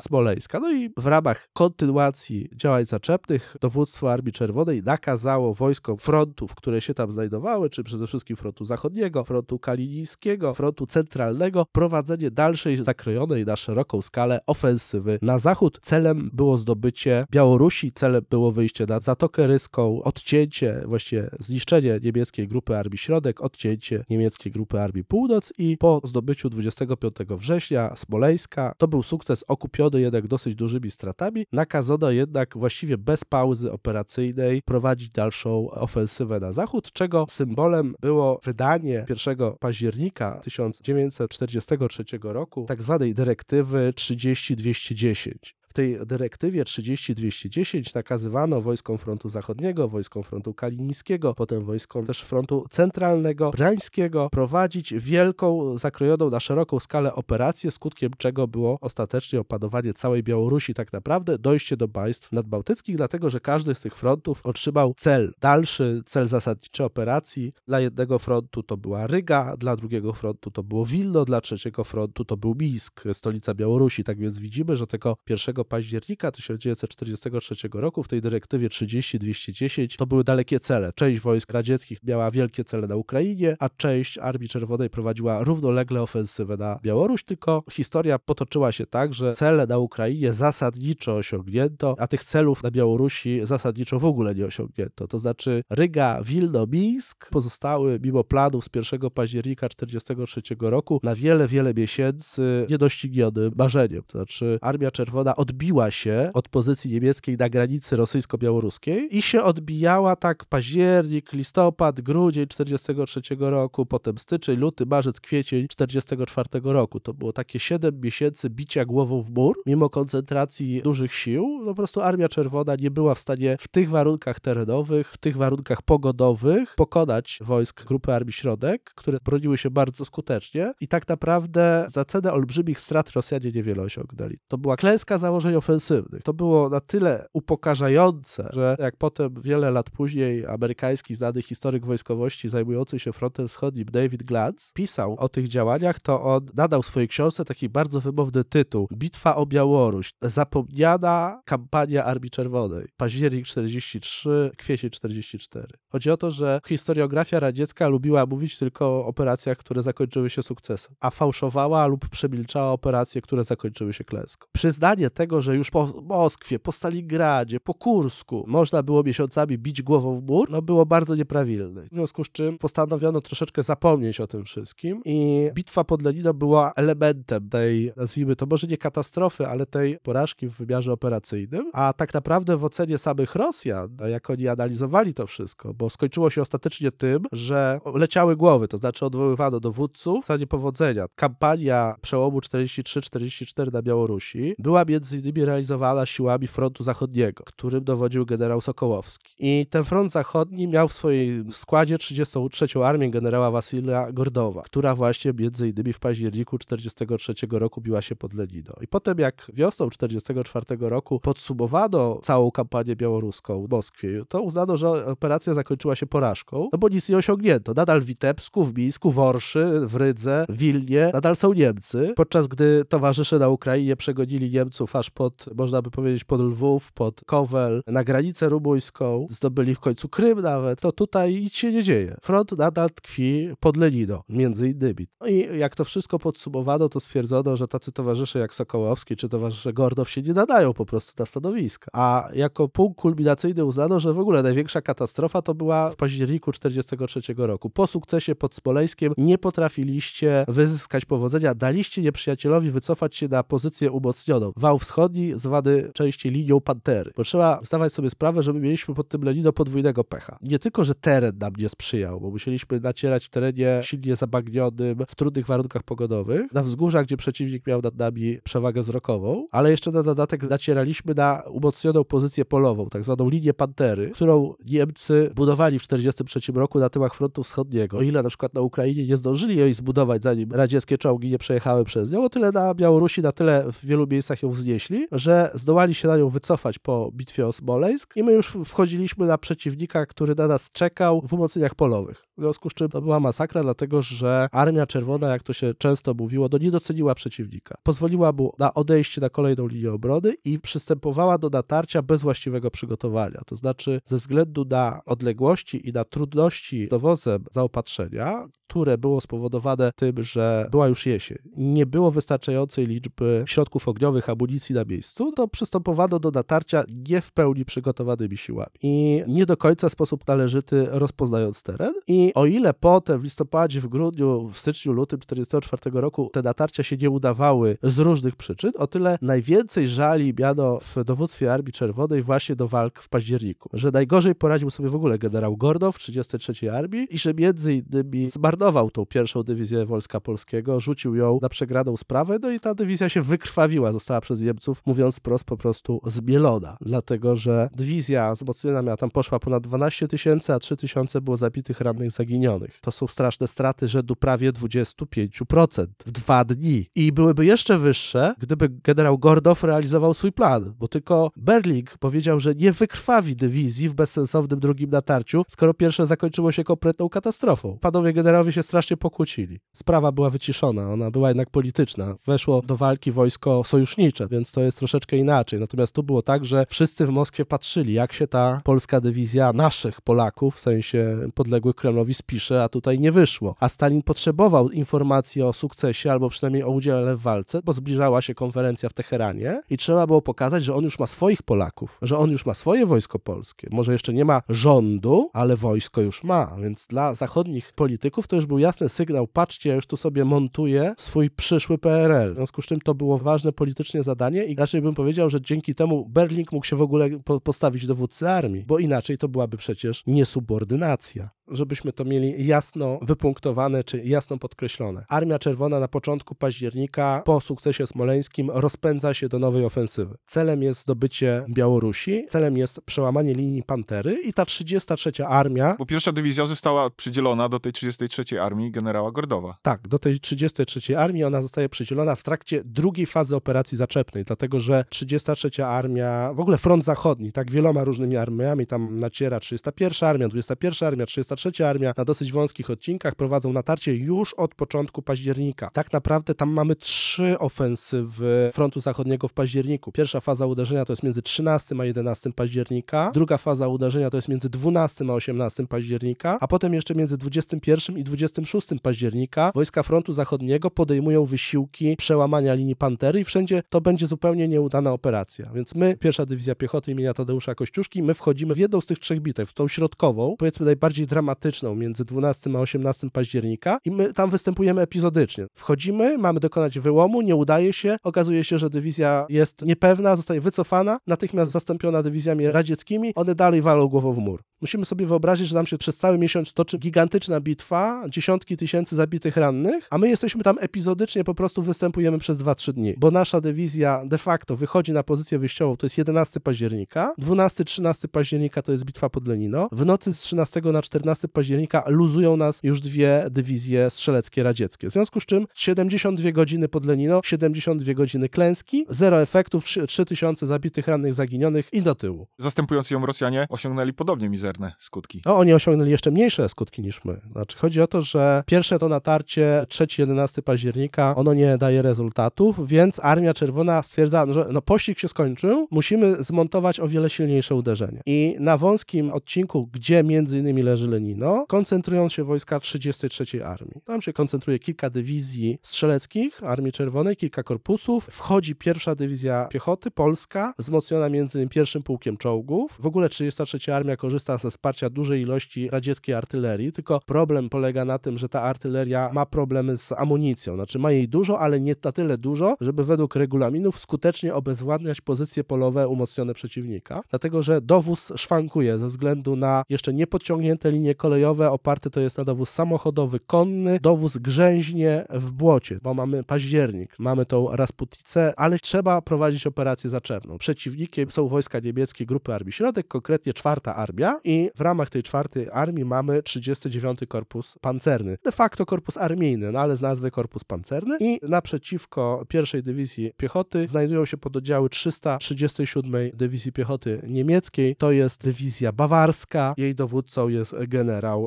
[0.00, 0.60] Smoleńska.
[0.60, 6.94] No i w ramach kontynuacji działań zaczepnych dowództwo Armii Czerwonej nakazało wojskom frontów, które się
[6.94, 13.56] tam znajdowały, czy przede wszystkim frontu zachodniego, frontu kalinickiego, frontu centralnego, prowadzenie dalszej zakrojonej na
[13.56, 15.78] szeroką skalę ofensywy na zachód.
[15.82, 22.76] Celem było zdobycie Białorusi, celem było wyjście na Zatokę Ryską, odcięcie, właściwie zniszczenie niemieckiej grupy
[22.76, 29.02] Armii Środek, odcięcie niemieckiej grupy Armii Północ i po zdobyciu 25 września Smoleńska, to był
[29.02, 36.40] sukces okupiony jednak dosyć dużymi stratami, nakazano jednak właściwie bez pauzy operacyjnej prowadzić dalszą ofensywę
[36.40, 45.57] na zachód, czego symbolem było wydanie 1 października 1943 roku tak zwanej dyrektywy 30210.
[45.78, 53.50] Tej dyrektywie 30-210 nakazywano wojskom frontu zachodniego, wojskom frontu kalinickiego, potem wojskom też frontu centralnego,
[53.50, 60.74] brańskiego prowadzić wielką, zakrojoną na szeroką skalę operację, skutkiem czego było ostatecznie opanowanie całej Białorusi,
[60.74, 66.02] tak naprawdę dojście do państw nadbałtyckich, dlatego że każdy z tych frontów otrzymał cel dalszy,
[66.06, 67.52] cel zasadniczy operacji.
[67.66, 72.24] Dla jednego frontu to była Ryga, dla drugiego frontu to było Wilno, dla trzeciego frontu
[72.24, 74.04] to był Mińsk, stolica Białorusi.
[74.04, 80.24] Tak więc widzimy, że tego 1 października 1943 roku w tej dyrektywie 30-210 to były
[80.24, 80.92] dalekie cele.
[80.94, 86.56] Część wojsk radzieckich miała wielkie cele na Ukrainie, a część Armii Czerwonej prowadziła równolegle ofensywę
[86.56, 92.24] na Białoruś, tylko historia potoczyła się tak, że cele na Ukrainie zasadniczo osiągnięto, a tych
[92.24, 95.08] celów na Białorusi zasadniczo w ogóle nie osiągnięto.
[95.08, 101.48] To znaczy Ryga, Wilno, Mińsk pozostały mimo planów z 1 października 1943 roku na wiele,
[101.48, 104.02] wiele miesięcy niedoścignionym marzeniem.
[104.06, 110.16] To znaczy Armia Czerwona odbiła się od pozycji niemieckiej na granicy rosyjsko-białoruskiej i się odbijała
[110.16, 117.00] tak październik, listopad, grudzień 1943 roku, potem styczeń, luty, marzec, kwiecień 1944 roku.
[117.00, 121.58] To było takie 7 miesięcy bicia głową w mur, mimo koncentracji dużych sił.
[121.60, 125.36] No po prostu Armia Czerwona nie była w stanie w tych warunkach terenowych, w tych
[125.36, 131.86] warunkach pogodowych pokonać wojsk Grupy Armii Środek, które broniły się bardzo skutecznie i tak naprawdę
[131.88, 134.38] za cenę olbrzymich strat Rosjanie niewiele osiągnęli.
[134.48, 136.22] To była klęska założeń ofensywnych.
[136.22, 142.48] To było na tyle upokarzające, że jak potem wiele lat później amerykański znany historyk wojskowości
[142.48, 147.44] zajmujący się frontem wschodnim David Glantz pisał o tych działaniach, to on nadał swojej książce
[147.44, 150.14] taki bardzo wymowny tytuł Bitwa o Białoruś.
[150.22, 152.88] Zapomniana kampania Armii Czerwonej.
[152.96, 155.66] Październik 43, kwiecień 44.
[155.92, 160.94] Chodzi o to, że historiografia radziecka lubiła mówić tylko o operacjach, które zakończyły się sukcesem,
[161.00, 164.46] a fałszowała lub przemilczała operacje, które zakończyły się klęską.
[164.52, 170.20] Przyznanie tego, że już po Moskwie, po Stalingradzie, po Kursku można było miesiącami bić głową
[170.20, 171.82] w mur, no było bardzo nieprawilne.
[171.82, 176.72] W związku z czym postanowiono troszeczkę zapomnieć o tym wszystkim i bitwa pod Lenino była
[176.76, 182.14] elementem tej, nazwijmy to może nie katastrofy, ale tej porażki w wymiarze operacyjnym, a tak
[182.14, 187.22] naprawdę w ocenie samych Rosjan, jak oni analizowali to wszystko, bo skończyło się ostatecznie tym,
[187.32, 191.06] że leciały głowy, to znaczy odwoływano dowódców za niepowodzenia.
[191.14, 198.60] Kampania przełomu 43-44 na Białorusi była między innymi realizowana siłami frontu zachodniego, którym dowodził generał
[198.60, 199.34] Sokołowski.
[199.38, 202.84] I ten front zachodni miał w swoim składzie 33.
[202.84, 208.34] armię generała Wasila Gordowa, która właśnie między innymi w październiku 43 roku biła się pod
[208.34, 208.74] Lenino.
[208.80, 215.06] I potem jak wiosną 44 roku podsumowano całą kampanię białoruską w Moskwie, to uznano, że
[215.06, 217.72] operacja zakończyła się porażką, no bo nic nie osiągnięto.
[217.74, 222.46] Nadal w Witebsku, w Mińsku, w Orszy, w Rydze, w Wilnie nadal są Niemcy, podczas
[222.46, 227.82] gdy towarzysze na Ukrainie przegonili Niemców aż pod, można by powiedzieć, pod Lwów, pod Kowel,
[227.86, 232.16] na granicę rumuńską, zdobyli w końcu Krym nawet, to tutaj nic się nie dzieje.
[232.22, 235.06] Front nadal tkwi pod Lenino, między innymi.
[235.20, 239.72] No i jak to wszystko podsumowano, to stwierdzono, że tacy towarzysze jak Sokołowski czy towarzysze
[239.72, 241.90] Gordow się nie nadają po prostu na stanowiska.
[241.92, 247.34] A jako punkt kulminacyjny uznano, że w ogóle największa katastrofa to była w październiku 1943
[247.36, 247.70] roku.
[247.70, 254.52] Po sukcesie pod Smoleńskiem nie potrafiliście wyzyskać powodzenia, daliście nieprzyjacielowi wycofać się na pozycję umocnioną.
[254.56, 257.12] Wał wschodni, zwany częściej linią Pantery.
[257.16, 260.38] Bo trzeba zdawać sobie sprawę, że my mieliśmy pod tym Lenino podwójnego pecha.
[260.42, 265.14] Nie tylko, że teren nam nie sprzyjał, bo musieliśmy nacierać w terenie silnie zabagnionym, w
[265.14, 270.02] trudnych warunkach pogodowych, na wzgórzach, gdzie przeciwnik miał nad nami przewagę wzrokową, ale jeszcze na
[270.02, 276.52] dodatek nacieraliśmy na umocnioną pozycję polową, tak zwaną linię Pantery, którą Niemcy budowali w 1943
[276.52, 277.98] roku na tyłach frontu wschodniego.
[277.98, 281.84] O ile na przykład na Ukrainie nie zdążyli jej zbudować, zanim radzieckie czołgi nie przejechały
[281.84, 285.94] przez nią, o tyle na Białorusi na tyle w wielu miejscach ją wznieśli, że zdołali
[285.94, 290.34] się na nią wycofać po bitwie o Smoleńsk i my już wchodziliśmy na przeciwnika, który
[290.34, 292.24] na nas czekał w umocnieniach polowych.
[292.38, 296.14] W związku z czym to była masakra, dlatego że Armia Czerwona, jak to się często
[296.14, 297.78] mówiło, no nie doceniła przeciwnika.
[297.82, 303.40] Pozwoliła mu na odejście na kolejną linię obrony i przystępowała do natarcia bez właściwego przygotowania.
[303.46, 305.00] To znaczy ze względu na
[305.38, 311.38] odległości i na trudności z dowozem zaopatrzenia, które było spowodowane tym, że była już jesień,
[311.56, 317.32] nie było wystarczającej liczby środków ogniowych, amunicji na miejscu, to przystępowano do natarcia nie w
[317.32, 321.92] pełni przygotowanymi siłami i nie do końca w sposób należyty rozpoznając teren.
[322.06, 326.82] I o ile potem w listopadzie, w grudniu, w styczniu, lutym 1944 roku te natarcia
[326.82, 332.22] się nie udawały z różnych przyczyn, o tyle najwięcej żali miano w dowództwie Armii Czerwonej
[332.22, 337.06] właśnie do walk w październiku, że najgorzej poradził sobie w ogóle generał Gordow 33 Armii
[337.10, 342.38] i że między innymi zmarnował tą pierwszą dywizję Wojska Polskiego, rzucił ją na przegraną sprawę,
[342.42, 347.36] no i ta dywizja się wykrwawiła, została przez Niemców, mówiąc prost, po prostu zmielona, dlatego
[347.36, 352.10] że dywizja wzmocniona miała tam poszła ponad 12 tysięcy, a 3 tysiące było zabitych, rannych,
[352.10, 352.78] zaginionych.
[352.80, 356.86] To są straszne straty rzędu prawie 25% w dwa dni.
[356.94, 362.54] I byłyby jeszcze wyższe, gdyby generał Gordow realizował swój plan, bo tylko Berling powiedział, że
[362.54, 365.17] nie wykrwawi dywizji w bezsensownym drugim natarciu,
[365.48, 367.78] skoro pierwsze zakończyło się kompletną katastrofą.
[367.80, 369.60] Panowie generałowie się strasznie pokłócili.
[369.72, 372.14] Sprawa była wyciszona, ona była jednak polityczna.
[372.26, 375.60] Weszło do walki wojsko sojusznicze, więc to jest troszeczkę inaczej.
[375.60, 380.00] Natomiast tu było tak, że wszyscy w Moskwie patrzyli, jak się ta polska dywizja naszych
[380.00, 383.54] Polaków, w sensie podległych Kremlowi, spisze, a tutaj nie wyszło.
[383.60, 388.34] A Stalin potrzebował informacji o sukcesie, albo przynajmniej o udziale w walce, bo zbliżała się
[388.34, 392.30] konferencja w Teheranie i trzeba było pokazać, że on już ma swoich Polaków, że on
[392.30, 393.68] już ma swoje wojsko polskie.
[393.72, 398.46] Może jeszcze nie ma rządu, ale wojsko już ma, więc dla zachodnich polityków to już
[398.46, 402.32] był jasny sygnał, patrzcie, ja już tu sobie montuję swój przyszły PRL.
[402.32, 405.74] W związku z czym to było ważne politycznie zadanie i raczej bym powiedział, że dzięki
[405.74, 410.02] temu Berling mógł się w ogóle po postawić dowódcy armii, bo inaczej to byłaby przecież
[410.06, 415.04] niesubordynacja żebyśmy to mieli jasno wypunktowane czy jasno podkreślone.
[415.08, 420.16] Armia Czerwona na początku października po sukcesie smoleńskim rozpędza się do nowej ofensywy.
[420.26, 425.76] Celem jest zdobycie Białorusi, celem jest przełamanie linii Pantery i ta 33 armia...
[425.78, 429.58] Bo pierwsza dywizja została przydzielona do tej 33 armii generała Gordowa.
[429.62, 434.60] Tak, do tej 33 armii ona zostaje przydzielona w trakcie drugiej fazy operacji zaczepnej, dlatego
[434.60, 440.28] że 33 armia, w ogóle front zachodni, tak wieloma różnymi armiami, tam naciera 31 armia,
[440.28, 441.06] 21 armia,
[441.38, 445.70] 33 armia na dosyć wąskich odcinkach prowadzą natarcie już od początku października.
[445.72, 449.92] Tak naprawdę tam mamy trzy ofensywy frontu zachodniego w październiku.
[449.92, 454.28] Pierwsza faza uderzenia to jest między 13 a 11 października, druga faza uderzenia to jest
[454.28, 460.12] między 12 a 18 października, a potem jeszcze między 21 i 26 października wojska frontu
[460.12, 465.50] zachodniego podejmują wysiłki przełamania linii Pantery i wszędzie to będzie zupełnie nieudana operacja.
[465.54, 469.20] Więc my, pierwsza dywizja piechoty imienia Tadeusza Kościuszki, my wchodzimy w jedną z tych trzech
[469.20, 471.27] bitew, w tą środkową, powiedzmy najbardziej dramatyczną
[471.76, 475.46] między 12 a 18 października i my tam występujemy epizodycznie.
[475.54, 480.98] Wchodzimy, mamy dokonać wyłomu, nie udaje się, okazuje się, że dywizja jest niepewna, zostaje wycofana,
[481.06, 484.42] natychmiast zastąpiona dywizjami radzieckimi, one dalej walą głową w mur.
[484.60, 489.36] Musimy sobie wyobrazić, że nam się przez cały miesiąc toczy gigantyczna bitwa, dziesiątki tysięcy zabitych
[489.36, 494.02] rannych, a my jesteśmy tam epizodycznie, po prostu występujemy przez 2-3 dni, bo nasza dywizja
[494.06, 499.08] de facto wychodzi na pozycję wyjściową, to jest 11 października, 12-13 października to jest bitwa
[499.08, 504.42] pod Lenino, w nocy z 13 na 14 października luzują nas już dwie dywizje strzeleckie
[504.42, 510.46] radzieckie, w związku z czym 72 godziny pod Lenino, 72 godziny klęski, zero efektów, 3000
[510.46, 512.26] zabitych, rannych, zaginionych i do tyłu.
[512.38, 515.22] Zastępując ją Rosjanie osiągnęli podobnie mizerne skutki.
[515.26, 517.20] No, oni osiągnęli jeszcze mniejsze skutki niż my.
[517.32, 523.00] Znaczy, chodzi o to, że pierwsze to natarcie 3-11 października, ono nie daje rezultatów, więc
[523.02, 528.02] Armia Czerwona stwierdza, że no, pościg się skończył, musimy zmontować o wiele silniejsze uderzenie.
[528.06, 533.80] I na wąskim odcinku, gdzie między innymi leży Lenino, koncentrują się wojska 33 Armii.
[533.84, 538.04] Tam się koncentruje kilka dywizji strzeleckich Armii Czerwonej, kilka korpusów.
[538.04, 542.76] Wchodzi pierwsza dywizja piechoty, polska, wzmocniona między innymi pierwszym pułkiem czołgów.
[542.80, 547.98] W ogóle 33 Armia korzysta ze wsparcia dużej ilości radzieckiej artylerii, tylko problem polega na
[547.98, 550.54] tym, że ta artyleria ma problemy z amunicją.
[550.54, 555.44] Znaczy ma jej dużo, ale nie na tyle dużo, żeby według regulaminów skutecznie obezwładniać pozycje
[555.44, 557.00] polowe umocnione przeciwnika.
[557.10, 562.24] Dlatego, że dowóz szwankuje ze względu na jeszcze niepodciągnięte linie kolejowe, oparty to jest na
[562.24, 569.02] dowóz samochodowy, konny, dowóz grzęźnie w błocie, bo mamy październik, mamy tą Rasputicę, ale trzeba
[569.02, 570.38] prowadzić operację zaczepną.
[570.38, 575.48] Przeciwnikiem są wojska niemieckie grupy Armii Środek, konkretnie czwarta armia i w ramach tej czwartej
[575.52, 578.18] armii mamy 39 Korpus Pancerny.
[578.24, 583.66] De facto korpus armijny, no ale z nazwy Korpus Pancerny i naprzeciwko pierwszej dywizji piechoty
[583.66, 587.76] znajdują się pododdziały 337 Dywizji Piechoty Niemieckiej.
[587.76, 589.54] To jest dywizja bawarska.
[589.56, 590.54] Jej dowódcą jest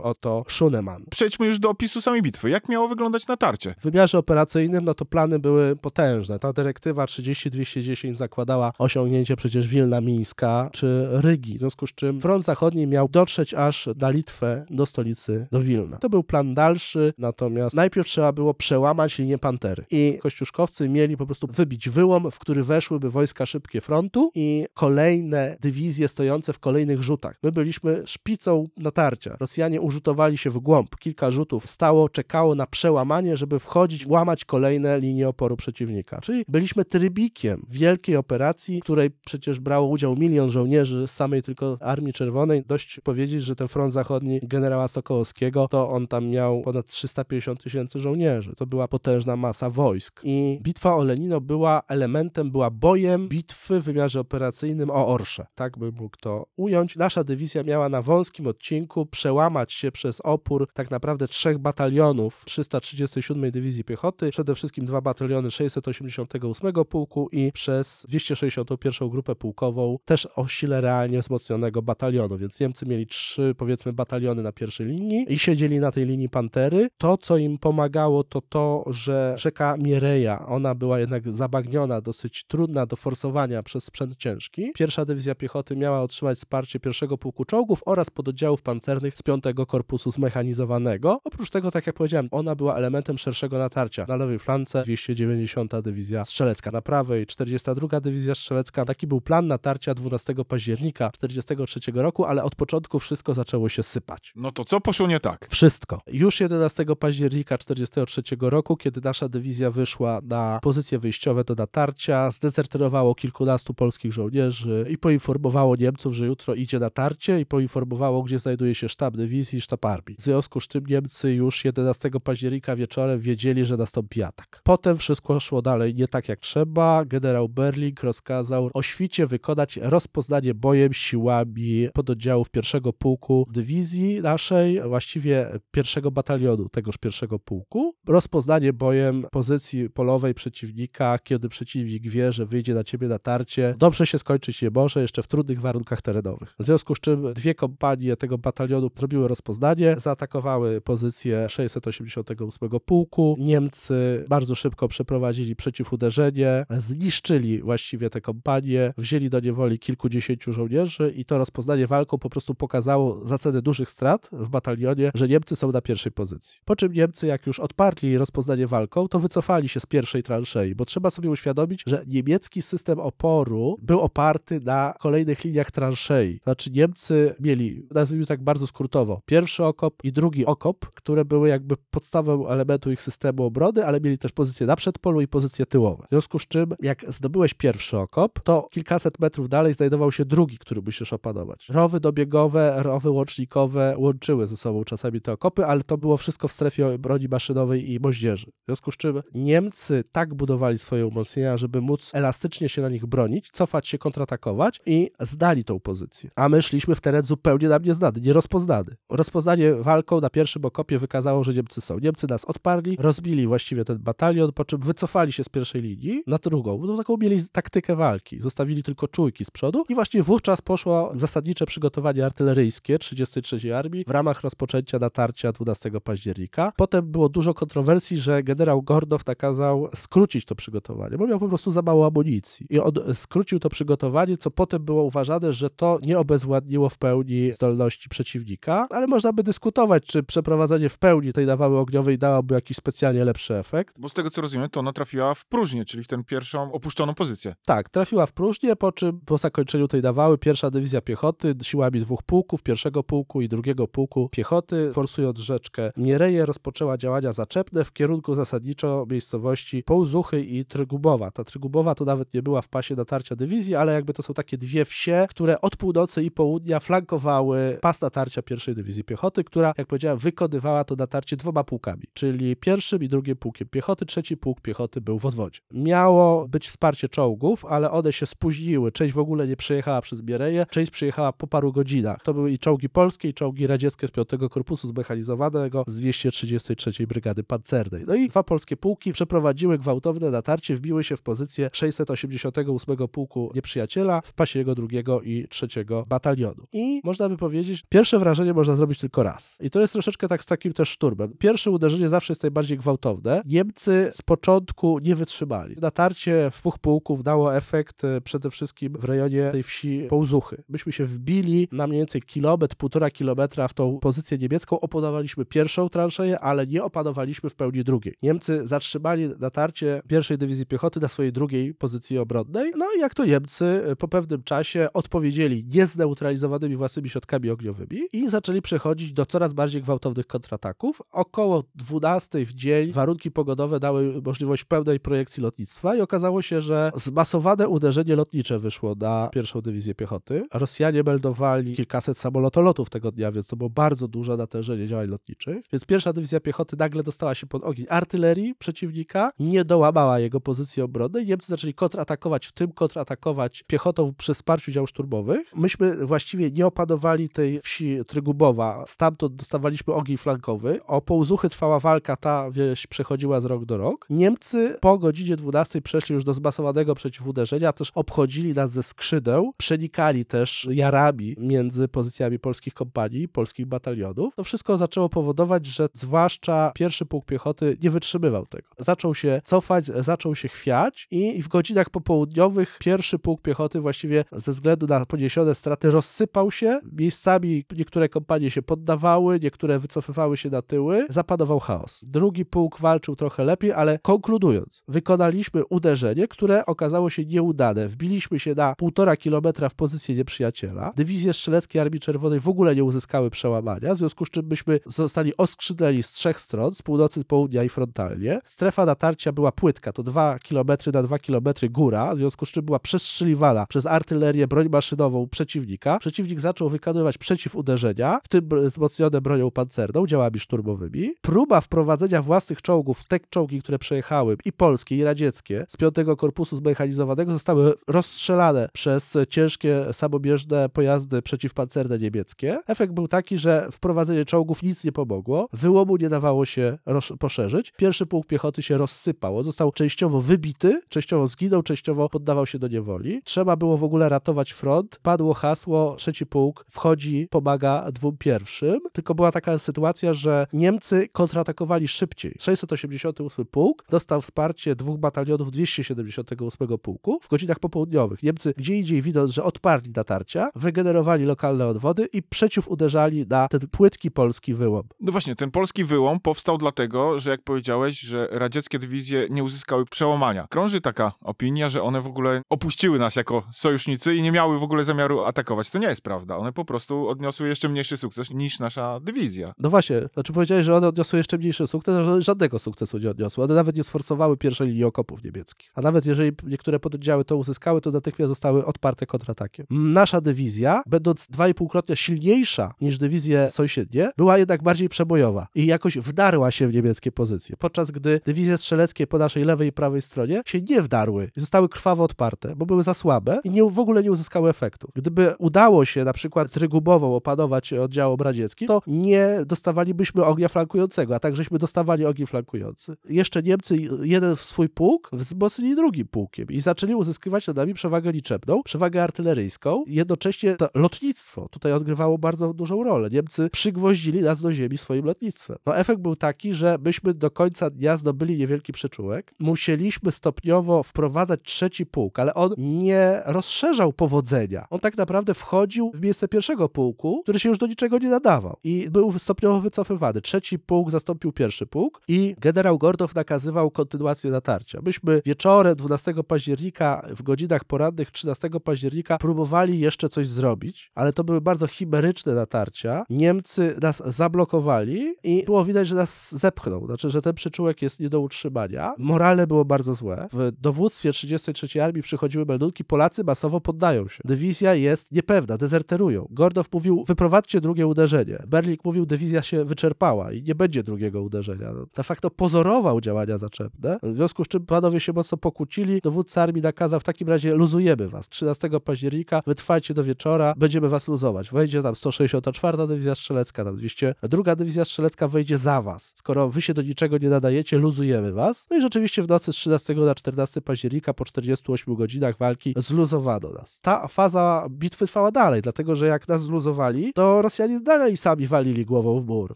[0.04, 1.04] Otto Schunemann.
[1.12, 2.50] Przejdźmy już do opisu samej bitwy.
[2.50, 3.76] Jak miało wyglądać natarcie?
[3.80, 6.40] W wymiarze operacyjnym, no to plany były potężne.
[6.40, 12.46] Ta dyrektywa 30-210 zakładała osiągnięcie przecież Wilna Mińska czy Rygi, w związku z czym front
[12.46, 15.98] zachodni miał dotrzeć aż na Litwę, do stolicy, do Wilna.
[15.98, 21.26] To był plan dalszy, natomiast najpierw trzeba było przełamać linię Pantery i kościuszkowcy mieli po
[21.26, 27.04] prostu wybić wyłom, w który weszłyby wojska szybkie frontu i kolejne dywizje stojące w kolejnych
[27.04, 27.38] rzutach.
[27.44, 29.38] My byliśmy szpicą natarcia.
[29.41, 30.95] Rosjanie urzutowali się w głąb.
[30.95, 36.21] Kilka rzutów stało, czekało na przełamanie, żeby wchodzić, łamać kolejne linie oporu przeciwnika.
[36.21, 41.77] Czyli byliśmy trybikiem wielkiej operacji, w której przecież brało udział milion żołnierzy z samej tylko
[41.80, 42.63] Armii Czerwonej.
[42.67, 47.99] Dość powiedzieć, że ten front zachodni generała Sokołowskiego, to on tam miał ponad 350 tysięcy
[47.99, 48.54] żołnierzy.
[48.58, 50.21] To była potężna masa wojsk.
[50.23, 55.45] I bitwa o Lenino była elementem, była bojem bitwy w wymiarze operacyjnym o Orsze.
[55.56, 56.95] Tak by mógł to ująć.
[56.95, 59.31] Nasza dywizja miała na wąskim odcinku przełamać
[59.67, 66.74] się przez opór tak naprawdę trzech batalionów 337 Dywizji Piechoty, przede wszystkim dwa bataliony 688
[66.89, 73.08] Pułku i przez 261 Grupę Pułkową, też o sile realnie wzmocnionego batalionu, więc Niemcy mieli
[73.08, 76.89] trzy, powiedzmy, bataliony na pierwszej linii i siedzieli na tej linii Pantery.
[76.98, 82.86] To, co im pomagało, to to, że rzeka Miereja, ona była jednak zabagniona, dosyć trudna
[82.86, 84.72] do forsowania przez sprzęt ciężki.
[84.76, 90.12] Pierwsza Dywizja Piechoty miała otrzymać wsparcie pierwszego pułku czołgów oraz pododdziałów pancernych z piątego korpusu
[90.12, 91.19] zmechanizowanego.
[91.23, 94.05] Oprócz tego, tak jak powiedziałem, ona była elementem szerszego natarcia.
[94.07, 98.86] Na lewej flance 290 Dywizja Strzelecka, na prawej 42 Dywizja Strzelecka.
[98.86, 104.34] Taki był plan natarcia 12 października 1943 roku, ale od początku wszystko zaczęło się sypać.
[104.36, 105.47] No to co poszło nie tak?
[105.49, 106.01] Wszystko.
[106.07, 113.15] Już 11 października 1943 roku, kiedy nasza dywizja wyszła na pozycje wyjściowe do natarcia, zdezerterowało
[113.15, 118.89] kilkunastu polskich żołnierzy i poinformowało Niemców, że jutro idzie natarcie i poinformowało, gdzie znajduje się
[118.89, 120.15] sztab dywizji i sztab armii.
[120.19, 124.62] W związku z czym Niemcy już 11 października wieczorem wiedzieli, że nastąpi atak.
[124.63, 127.06] Potem wszystko szło dalej nie tak jak trzeba.
[127.06, 135.52] Generał Berling rozkazał o świcie wykonać rozpoznanie bojem siłami pododdziałów pierwszego pułku dywizji naszej, właściwie
[135.71, 137.95] pierwszego batalionu tegoż pierwszego pułku.
[138.08, 144.19] Rozpoznanie bojem pozycji polowej przeciwnika, kiedy przeciwnik wie, że wyjdzie na ciebie natarcie, dobrze się
[144.19, 146.56] skończyć nie może, jeszcze w trudnych warunkach terenowych.
[146.60, 153.36] W związku z czym dwie kompanie tego batalionu zrobiły rozpoznanie, zaatakowały pozycję 688 pułku.
[153.40, 161.26] Niemcy bardzo szybko przeprowadzili przeciwuderzenie, zniszczyli właściwie te kompanie, wzięli do niewoli kilkudziesięciu żołnierzy i
[161.26, 165.72] to rozpoznanie walką po prostu pokazało za cenę dużych strat w batalionie, że Niemcy są
[165.72, 166.60] na pierwszej pozycji.
[166.66, 170.86] Po czym Niemcy, jak już odparli rozpoznanie walką, to wycofali się z pierwszej transzei, bo
[170.86, 176.40] trzeba sobie uświadomić, że niemiecki system oporu był oparty na kolejnych liniach transzei.
[176.44, 178.90] Znaczy Niemcy mieli, nazwijmy tak bardzo skrótowo,
[179.25, 184.17] pierwszy okop i drugi okop, które były jakby podstawą elementu ich systemu obrony, ale mieli
[184.17, 186.04] też pozycje na przedpolu i pozycje tyłowe.
[186.06, 190.58] W związku z czym, jak zdobyłeś pierwszy okop, to kilkaset metrów dalej znajdował się drugi,
[190.58, 191.67] który musisz opanować.
[191.69, 196.51] Rowy dobiegowe, rowy łącznikowe łączyły ze sobą czasami te okopy, ale to było wszystko w
[196.51, 198.45] strefie broni maszynowej i moździerzy.
[198.45, 203.06] W związku z czym Niemcy tak budowali swoje umocnienia, żeby móc elastycznie się na nich
[203.06, 206.30] bronić, cofać się, kontratakować i zdali tą pozycję.
[206.36, 208.70] A my szliśmy w teren zupełnie nam nieznany, nierozpoznany.
[209.10, 211.99] Rozpoznanie walką na pierwszym okopie wykazało, że Niemcy są.
[211.99, 216.38] Niemcy nas odparli, rozbili właściwie ten batalion, po czym wycofali się z pierwszej linii na
[216.38, 216.81] drugą.
[216.86, 218.39] No, taką mieli taktykę walki.
[218.39, 224.12] Zostawili tylko czujki z przodu i właśnie wówczas poszło zasadnicze przygotowanie artyleryjskie 33 Armii w
[224.12, 226.71] ramach rozpoczęcia natarcia 12 października.
[226.75, 231.71] Potem było dużo kontrowersji, że generał Gordow nakazał skrócić to przygotowanie, bo miał po prostu
[231.71, 232.65] za mało amunicji.
[232.69, 237.51] I on skrócił to przygotowanie, co potem było uważane, że to nie obezwładniło w pełni
[237.53, 242.78] zdolności przeciwnika, ale można by dyskutować, czy przeprowadzenie w pełni tej nawały ogniowej dałoby jakiś
[242.78, 244.00] specjalnie lepszy efekt.
[244.00, 247.13] Bo z tego co rozumiem, to ona trafiła w próżnię, czyli w tę pierwszą opuszczoną
[247.13, 247.56] pozycję.
[247.65, 252.24] Tak, trafiła w próżnię, po czym po zakończeniu tej nawały pierwsza dywizja piechoty siłami dwóch
[252.24, 258.36] pułków, pierwszego pułku i drugiego pułku piechoty, forsując rzeczkę Miereje, rozpoczęła działania zaczepne w kierunku
[258.36, 261.32] zasadniczo miejscowości Połzuchy i Trygubowa.
[261.32, 264.58] Ta Trygubowa to nawet nie była w pasie natarcia dywizji, ale jakby to są takie
[264.58, 269.88] dwie wsie, które od północy i południa flankowały pas natarcia pierwszej dywizji piechoty, która, jak
[269.88, 275.02] powiedziałem, wykonywała to natarcie dwoma pułkami, czyli pierwszym i drugim pułkiem piechoty, trzeci pułk piechoty
[275.02, 275.60] był w odwodzie.
[275.74, 278.92] Miało być wsparcie czołgów, ale one się spóźniły.
[278.92, 282.24] Część w ogóle nie przejechała przez Miereje, część przyjechała po paru godzinach.
[282.24, 287.44] To były i czołgi polskie, i czołgi radzieckie z 5 Korpusu Zmechanizowanego z 233 Brygady
[287.44, 288.04] Pancernej.
[288.08, 294.22] No i dwa polskie pułki przeprowadziły gwałtowne natarcie, wbiły się w pozycję 688 Pułku Nieprzyjaciela
[294.26, 296.68] w pasie jego drugiego i trzeciego batalionu.
[296.74, 299.58] I można by powiedzieć, pierwsze wrażenie można zrobić tylko raz.
[299.62, 301.34] I to jest troszeczkę tak z takim też szturmem.
[301.39, 303.41] Pierwsze uderzenie zawsze jest najbardziej gwałtowne.
[303.45, 305.75] Niemcy z początku nie wytrzymali.
[305.82, 310.63] Natarcie dwóch pułków dało efekt e, przede wszystkim w rejonie tej wsi Połzuchy.
[310.69, 315.89] Myśmy się wbili na mniej więcej kilometr, półtora kilometra w tą pozycję niemiecką, opanowaliśmy pierwszą
[315.89, 318.15] transzeję, ale nie opanowaliśmy w pełni drugiej.
[318.21, 323.25] Niemcy zatrzymali natarcie pierwszej dywizji piechoty na swojej drugiej pozycji obronnej, no i jak to
[323.25, 329.54] Niemcy e, po pewnym czasie odpowiedzieli niezneutralizowanymi własnymi środkami ogniowymi i zaczęli przechodzić do coraz
[329.54, 331.02] bardziej gwałtownych kontrataków.
[331.12, 336.91] Około 12 w dzień warunki pogodowe dały możliwość pełnej projekcji lotnictwa i okazało się, że
[336.96, 340.48] zmasowane uderzenie lotnicze wyszło na pierwszą dywizję piechoty.
[340.54, 345.65] Rosjanie meldowali kilkaset samolotolotów tego dnia, więc to było bardzo duże natężenie działań lotniczych.
[345.72, 350.82] Więc pierwsza dywizja piechoty nagle dostała się pod ogień artylerii przeciwnika, nie dołamała jego pozycji
[350.82, 351.26] obronnej.
[351.26, 355.56] Niemcy zaczęli kontratakować, w tym kontratakować piechotą przy wsparciu dział szturmowych.
[355.56, 358.84] Myśmy właściwie nie opanowali tej wsi Trygubowa.
[358.88, 360.79] Stamtąd dostawaliśmy ogień flankowy.
[360.88, 364.05] O półzuchy trwała walka, ta wieś przechodziła z rok do rok.
[364.10, 370.25] Niemcy po godzinie 12 przeszli już do zmasowanego przeciwuderzenia, też obchodzili nas ze skrzydeł, przenikali
[370.25, 374.36] też jarami między pozycjami polskich kompanii, polskich batalionów.
[374.36, 378.67] To wszystko zaczęło powodować, że zwłaszcza pierwszy pułk piechoty nie wytrzymywał tego.
[378.79, 384.51] Zaczął się cofać, zaczął się chwiać i w godzinach popołudniowych pierwszy pułk piechoty właściwie ze
[384.51, 386.79] względu na poniesione straty rozsypał się.
[386.91, 391.06] Miejscami niektóre kompanie się poddawały, niektóre wycofywały się na tyły.
[391.10, 392.00] Zapanował chaos.
[392.04, 397.88] Drugi pułk walczył trochę lepiej, ale konkludując, wykonaliśmy uderzenie, które okazało się nieudane.
[397.88, 400.93] Wbiliśmy się na półtora kilometra w pozycję nieprzyjaciela.
[400.95, 405.38] Dywizje strzeleckie Armii Czerwonej w ogóle nie uzyskały przełamania, w związku z czym myśmy zostali
[405.38, 408.39] oskrzydleni z trzech stron, z północy, południa i frontalnie.
[408.43, 412.65] Strefa natarcia była płytka, to 2 km na 2 km góra, w związku z czym
[412.65, 416.00] była przestrzeliwana przez artylerię, broń maszynową przeciwnika.
[416.00, 421.14] Przeciwnik zaczął wykonywać przeciwuderzenia, w tym wzmocnione bronią pancerną, działami szturmowymi.
[421.22, 426.56] Próba wprowadzenia własnych czołgów te czołgi, które przejechały, i polskie, i radzieckie, z 5 Korpusu
[426.56, 432.60] Zmechanizowanego, zostały rozstrzelane przez ciężkie, samobieżne pojazdy przeciwpancerne niemieckie.
[432.68, 436.78] Efekt był taki, że wprowadzenie czołgów nic nie pomogło, wyłomu nie dawało się
[437.20, 437.74] poszerzyć.
[437.78, 443.22] Pierwszy pułk piechoty się rozsypał, został częściowo wybity, częściowo zginął, częściowo poddawał się do niewoli.
[443.24, 445.00] Trzeba było w ogóle ratować front.
[445.02, 447.81] Padło hasło, trzeci pułk wchodzi, pomaga
[448.20, 448.80] pierwszym.
[448.91, 452.36] Tylko była taka sytuacja, że Niemcy kontratakowali szybciej.
[452.39, 458.24] 688 pułk dostał wsparcie dwóch batalionów 278 pułku w godzinach popołudniowych.
[458.24, 463.60] Niemcy gdzie indziej widząc, że odparli natarcia, wygenerowali lokalne odwody i przeciw uderzali na ten
[463.60, 464.84] płytki polski wyłom.
[465.00, 469.86] No właśnie, ten polski wyłom powstał dlatego, że jak powiedziałeś, że radzieckie dywizje nie uzyskały
[469.86, 470.48] przełamania.
[470.50, 474.63] Krąży taka opinia, że one w ogóle opuściły nas jako sojusznicy i nie miały w
[474.63, 475.70] ogóle zamiaru atakować.
[475.70, 476.38] To nie jest prawda.
[476.38, 479.53] One po prostu odniosły jeszcze mniejszy sukces niż nasza dywizja.
[479.60, 483.43] No właśnie, znaczy powiedziałeś, że one odniosły jeszcze mniejszy sukces, ale żadnego sukcesu nie odniosły.
[483.43, 485.71] One nawet nie sforcowały pierwszej linii okopów niemieckich.
[485.75, 489.65] A nawet jeżeli niektóre pododdziały to uzyskały, to natychmiast zostały odparte kontratakiem.
[489.69, 495.65] Nasza dywizja, będąc dwa i półkrotnie silniejsza niż dywizje sąsiednie, była jednak bardziej przebojowa i
[495.65, 497.55] jakoś wdarła się w niemieckie pozycje.
[497.57, 501.69] Podczas gdy dywizje strzeleckie po naszej lewej i prawej stronie się nie wdarły i zostały
[501.69, 504.91] krwawo odparte, bo były za słabe i nie, w ogóle nie uzyskały efektu.
[504.95, 511.19] Gdyby udało się na przykład Trygubową opanować oddziałom radzieckim, to nie dostawalibyśmy ognia flankującego, a
[511.19, 512.97] takżeśmy dostawali ogień flankujący.
[513.10, 518.63] Jeszcze Niemcy jeden swój pułk wzmocnili drugim pułkiem i zaczęli uzyskiwać nad nami przewagę liczebną,
[518.63, 519.84] przewagę artyleryjską.
[519.88, 523.10] Jednocześnie to lotnictwo tutaj odgrywało bardzo dużą rolę.
[523.10, 525.58] Niemcy przygwoździli nas do ziemi swoim lotnictwem.
[525.65, 529.34] No efekt był taki, że byśmy do końca dnia zdobyli niewielki przyczółek.
[529.39, 534.65] Musieliśmy stopniowo wprowadzać trzeci pułk, ale on nie rozszerzał powodzenia.
[534.69, 538.58] On tak naprawdę wchodził w miejsce pierwszego pułku, który się już do niczego nie nadawał
[538.64, 540.22] i był stopniowo wycofywany.
[540.22, 544.80] Trzeci pułk zastąpił pierwszy pułk i generał Gordow nakazywał kontynuację natarcia.
[544.86, 551.24] Myśmy wieczorem 12 października, w godzinach porannych 13 października próbowali jeszcze coś zrobić, ale to
[551.24, 553.04] były bardzo chimeryczne natarcia.
[553.10, 558.10] Niemcy nas zablokowali i było widać, że nas zepchną, znaczy, że ten przyczółek jest nie
[558.10, 558.94] do utrzymania.
[558.98, 560.28] Morale było bardzo złe.
[560.34, 564.22] W dowództwie 33 Armii przychodziły meldunki, Polacy masowo poddają się.
[564.26, 566.28] Dywizja jest niepewna, dezerterują.
[566.30, 567.04] Gordow mówił,
[567.41, 568.43] wyprowadźcie drugie uderzenie.
[568.47, 571.73] Berlik mówił, dywizja się wyczerpała i nie będzie drugiego uderzenia.
[571.73, 575.99] No, de facto pozorował działania zaczepne, w związku z czym panowie się mocno pokłócili.
[576.04, 578.30] Dowódca armii nakazał, w takim razie luzujemy was.
[578.30, 581.51] 13 października wytrwajcie do wieczora, będziemy was luzować.
[581.51, 586.13] Wejdzie tam 164 Dywizja Strzelecka, tam 202 Dywizja Strzelecka wejdzie za was.
[586.15, 588.67] Skoro wy się do niczego nie nadajecie, luzujemy was.
[588.71, 593.49] No i rzeczywiście w nocy z 13 na 14 października po 48 godzinach walki zluzowano
[593.49, 593.80] nas.
[593.82, 598.86] Ta faza bitwy trwała dalej, dlatego że jak nas zluzowali, to Rosjanie dalej sami walili
[598.86, 599.56] głową w mur.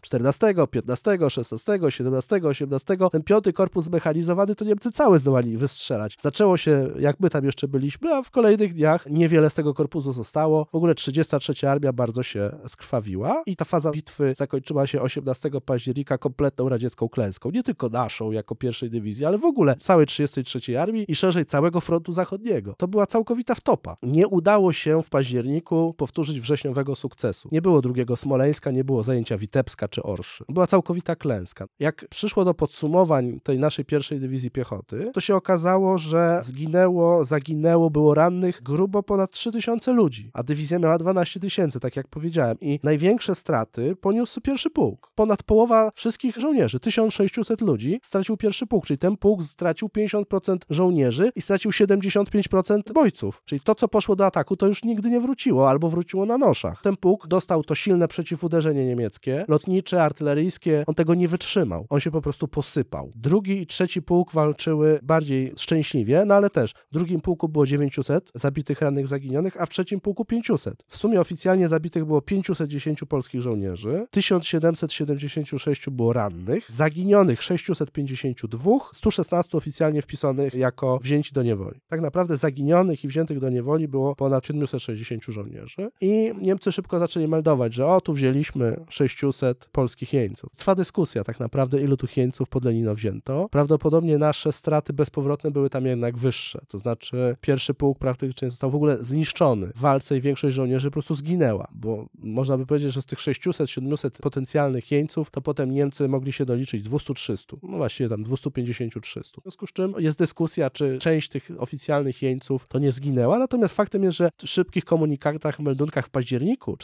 [0.00, 6.16] 14, 15, 16, 17, 18, ten piąty korpus zmechanizowany to Niemcy cały zdołali wystrzelać.
[6.20, 10.12] Zaczęło się, jak my tam jeszcze byliśmy, a w kolejnych dniach niewiele z tego korpusu
[10.12, 10.66] zostało.
[10.72, 16.18] W ogóle 33 Armia bardzo się skrwawiła i ta faza bitwy zakończyła się 18 października
[16.18, 17.50] kompletną radziecką klęską.
[17.50, 21.80] Nie tylko naszą jako pierwszej dywizji, ale w ogóle całej 33 Armii i szerzej całego
[21.80, 22.74] frontu zachodniego.
[22.78, 23.96] To była całkowita wtopa.
[24.02, 27.48] Nie udało się w październiku powtórzyć wrześniowego sukcesu.
[27.52, 30.44] Nie było drugiego Smoleńska, nie było zajęcia Witebska czy Orszy.
[30.48, 31.66] Była całkowita klęska.
[31.78, 37.90] Jak przyszło do podsumowań tej naszej pierwszej dywizji piechoty, to się okazało, że zginęło, zaginęło,
[37.90, 42.56] było rannych grubo ponad 3000 ludzi, a dywizja miała 12 tysięcy, tak jak powiedziałem.
[42.60, 45.10] I największe straty poniósł pierwszy pułk.
[45.14, 51.32] Ponad połowa wszystkich żołnierzy, 1600 ludzi, stracił pierwszy pułk, czyli ten pułk stracił 50% żołnierzy
[51.36, 53.42] i stracił 75% bojców.
[53.44, 56.82] Czyli to, co poszło do ataku, to już nigdy nie wróciło, albo wróciło na noszach.
[56.82, 61.86] Ten pułk dostał to silne przeciwuderzenie niemieckie, lotnicze, artyleryjskie, on tego nie wytrzymał.
[61.90, 63.12] On się po prostu posypał.
[63.14, 68.30] Drugi i trzeci pułk walczyły bardziej szczęśliwie, no ale też w drugim pułku było 900
[68.34, 70.82] zabitych, rannych, zaginionych, a w trzecim pułku 500.
[70.88, 80.02] W sumie oficjalnie zabitych było 510 polskich żołnierzy, 1776 było rannych, zaginionych 652, 116 oficjalnie
[80.02, 81.80] wpisanych jako wzięci do niewoli.
[81.88, 87.28] Tak naprawdę zaginionych i wziętych do niewoli było ponad 760 żołnierzy i Niemcy szybko zaczęli
[87.28, 90.50] meldować, że o, tu wzięliśmy 600 polskich jeńców.
[90.56, 93.48] Trwa dyskusja tak naprawdę, ilu tu jeńców pod Lenino wzięto.
[93.50, 98.74] Prawdopodobnie nasze straty bezpowrotne były tam jednak wyższe, to znaczy pierwszy pułk praktycznie został w
[98.74, 103.02] ogóle zniszczony w walce i większość żołnierzy po prostu zginęła, bo można by powiedzieć, że
[103.02, 108.24] z tych 600-700 potencjalnych jeńców, to potem Niemcy mogli się doliczyć 200-300, no właściwie tam
[108.24, 109.20] 250-300.
[109.20, 113.74] W związku z czym jest dyskusja, czy część tych oficjalnych jeńców to nie zginęła, natomiast
[113.74, 116.76] faktem jest, że w szybkich komunikatach, meldunkach w październiku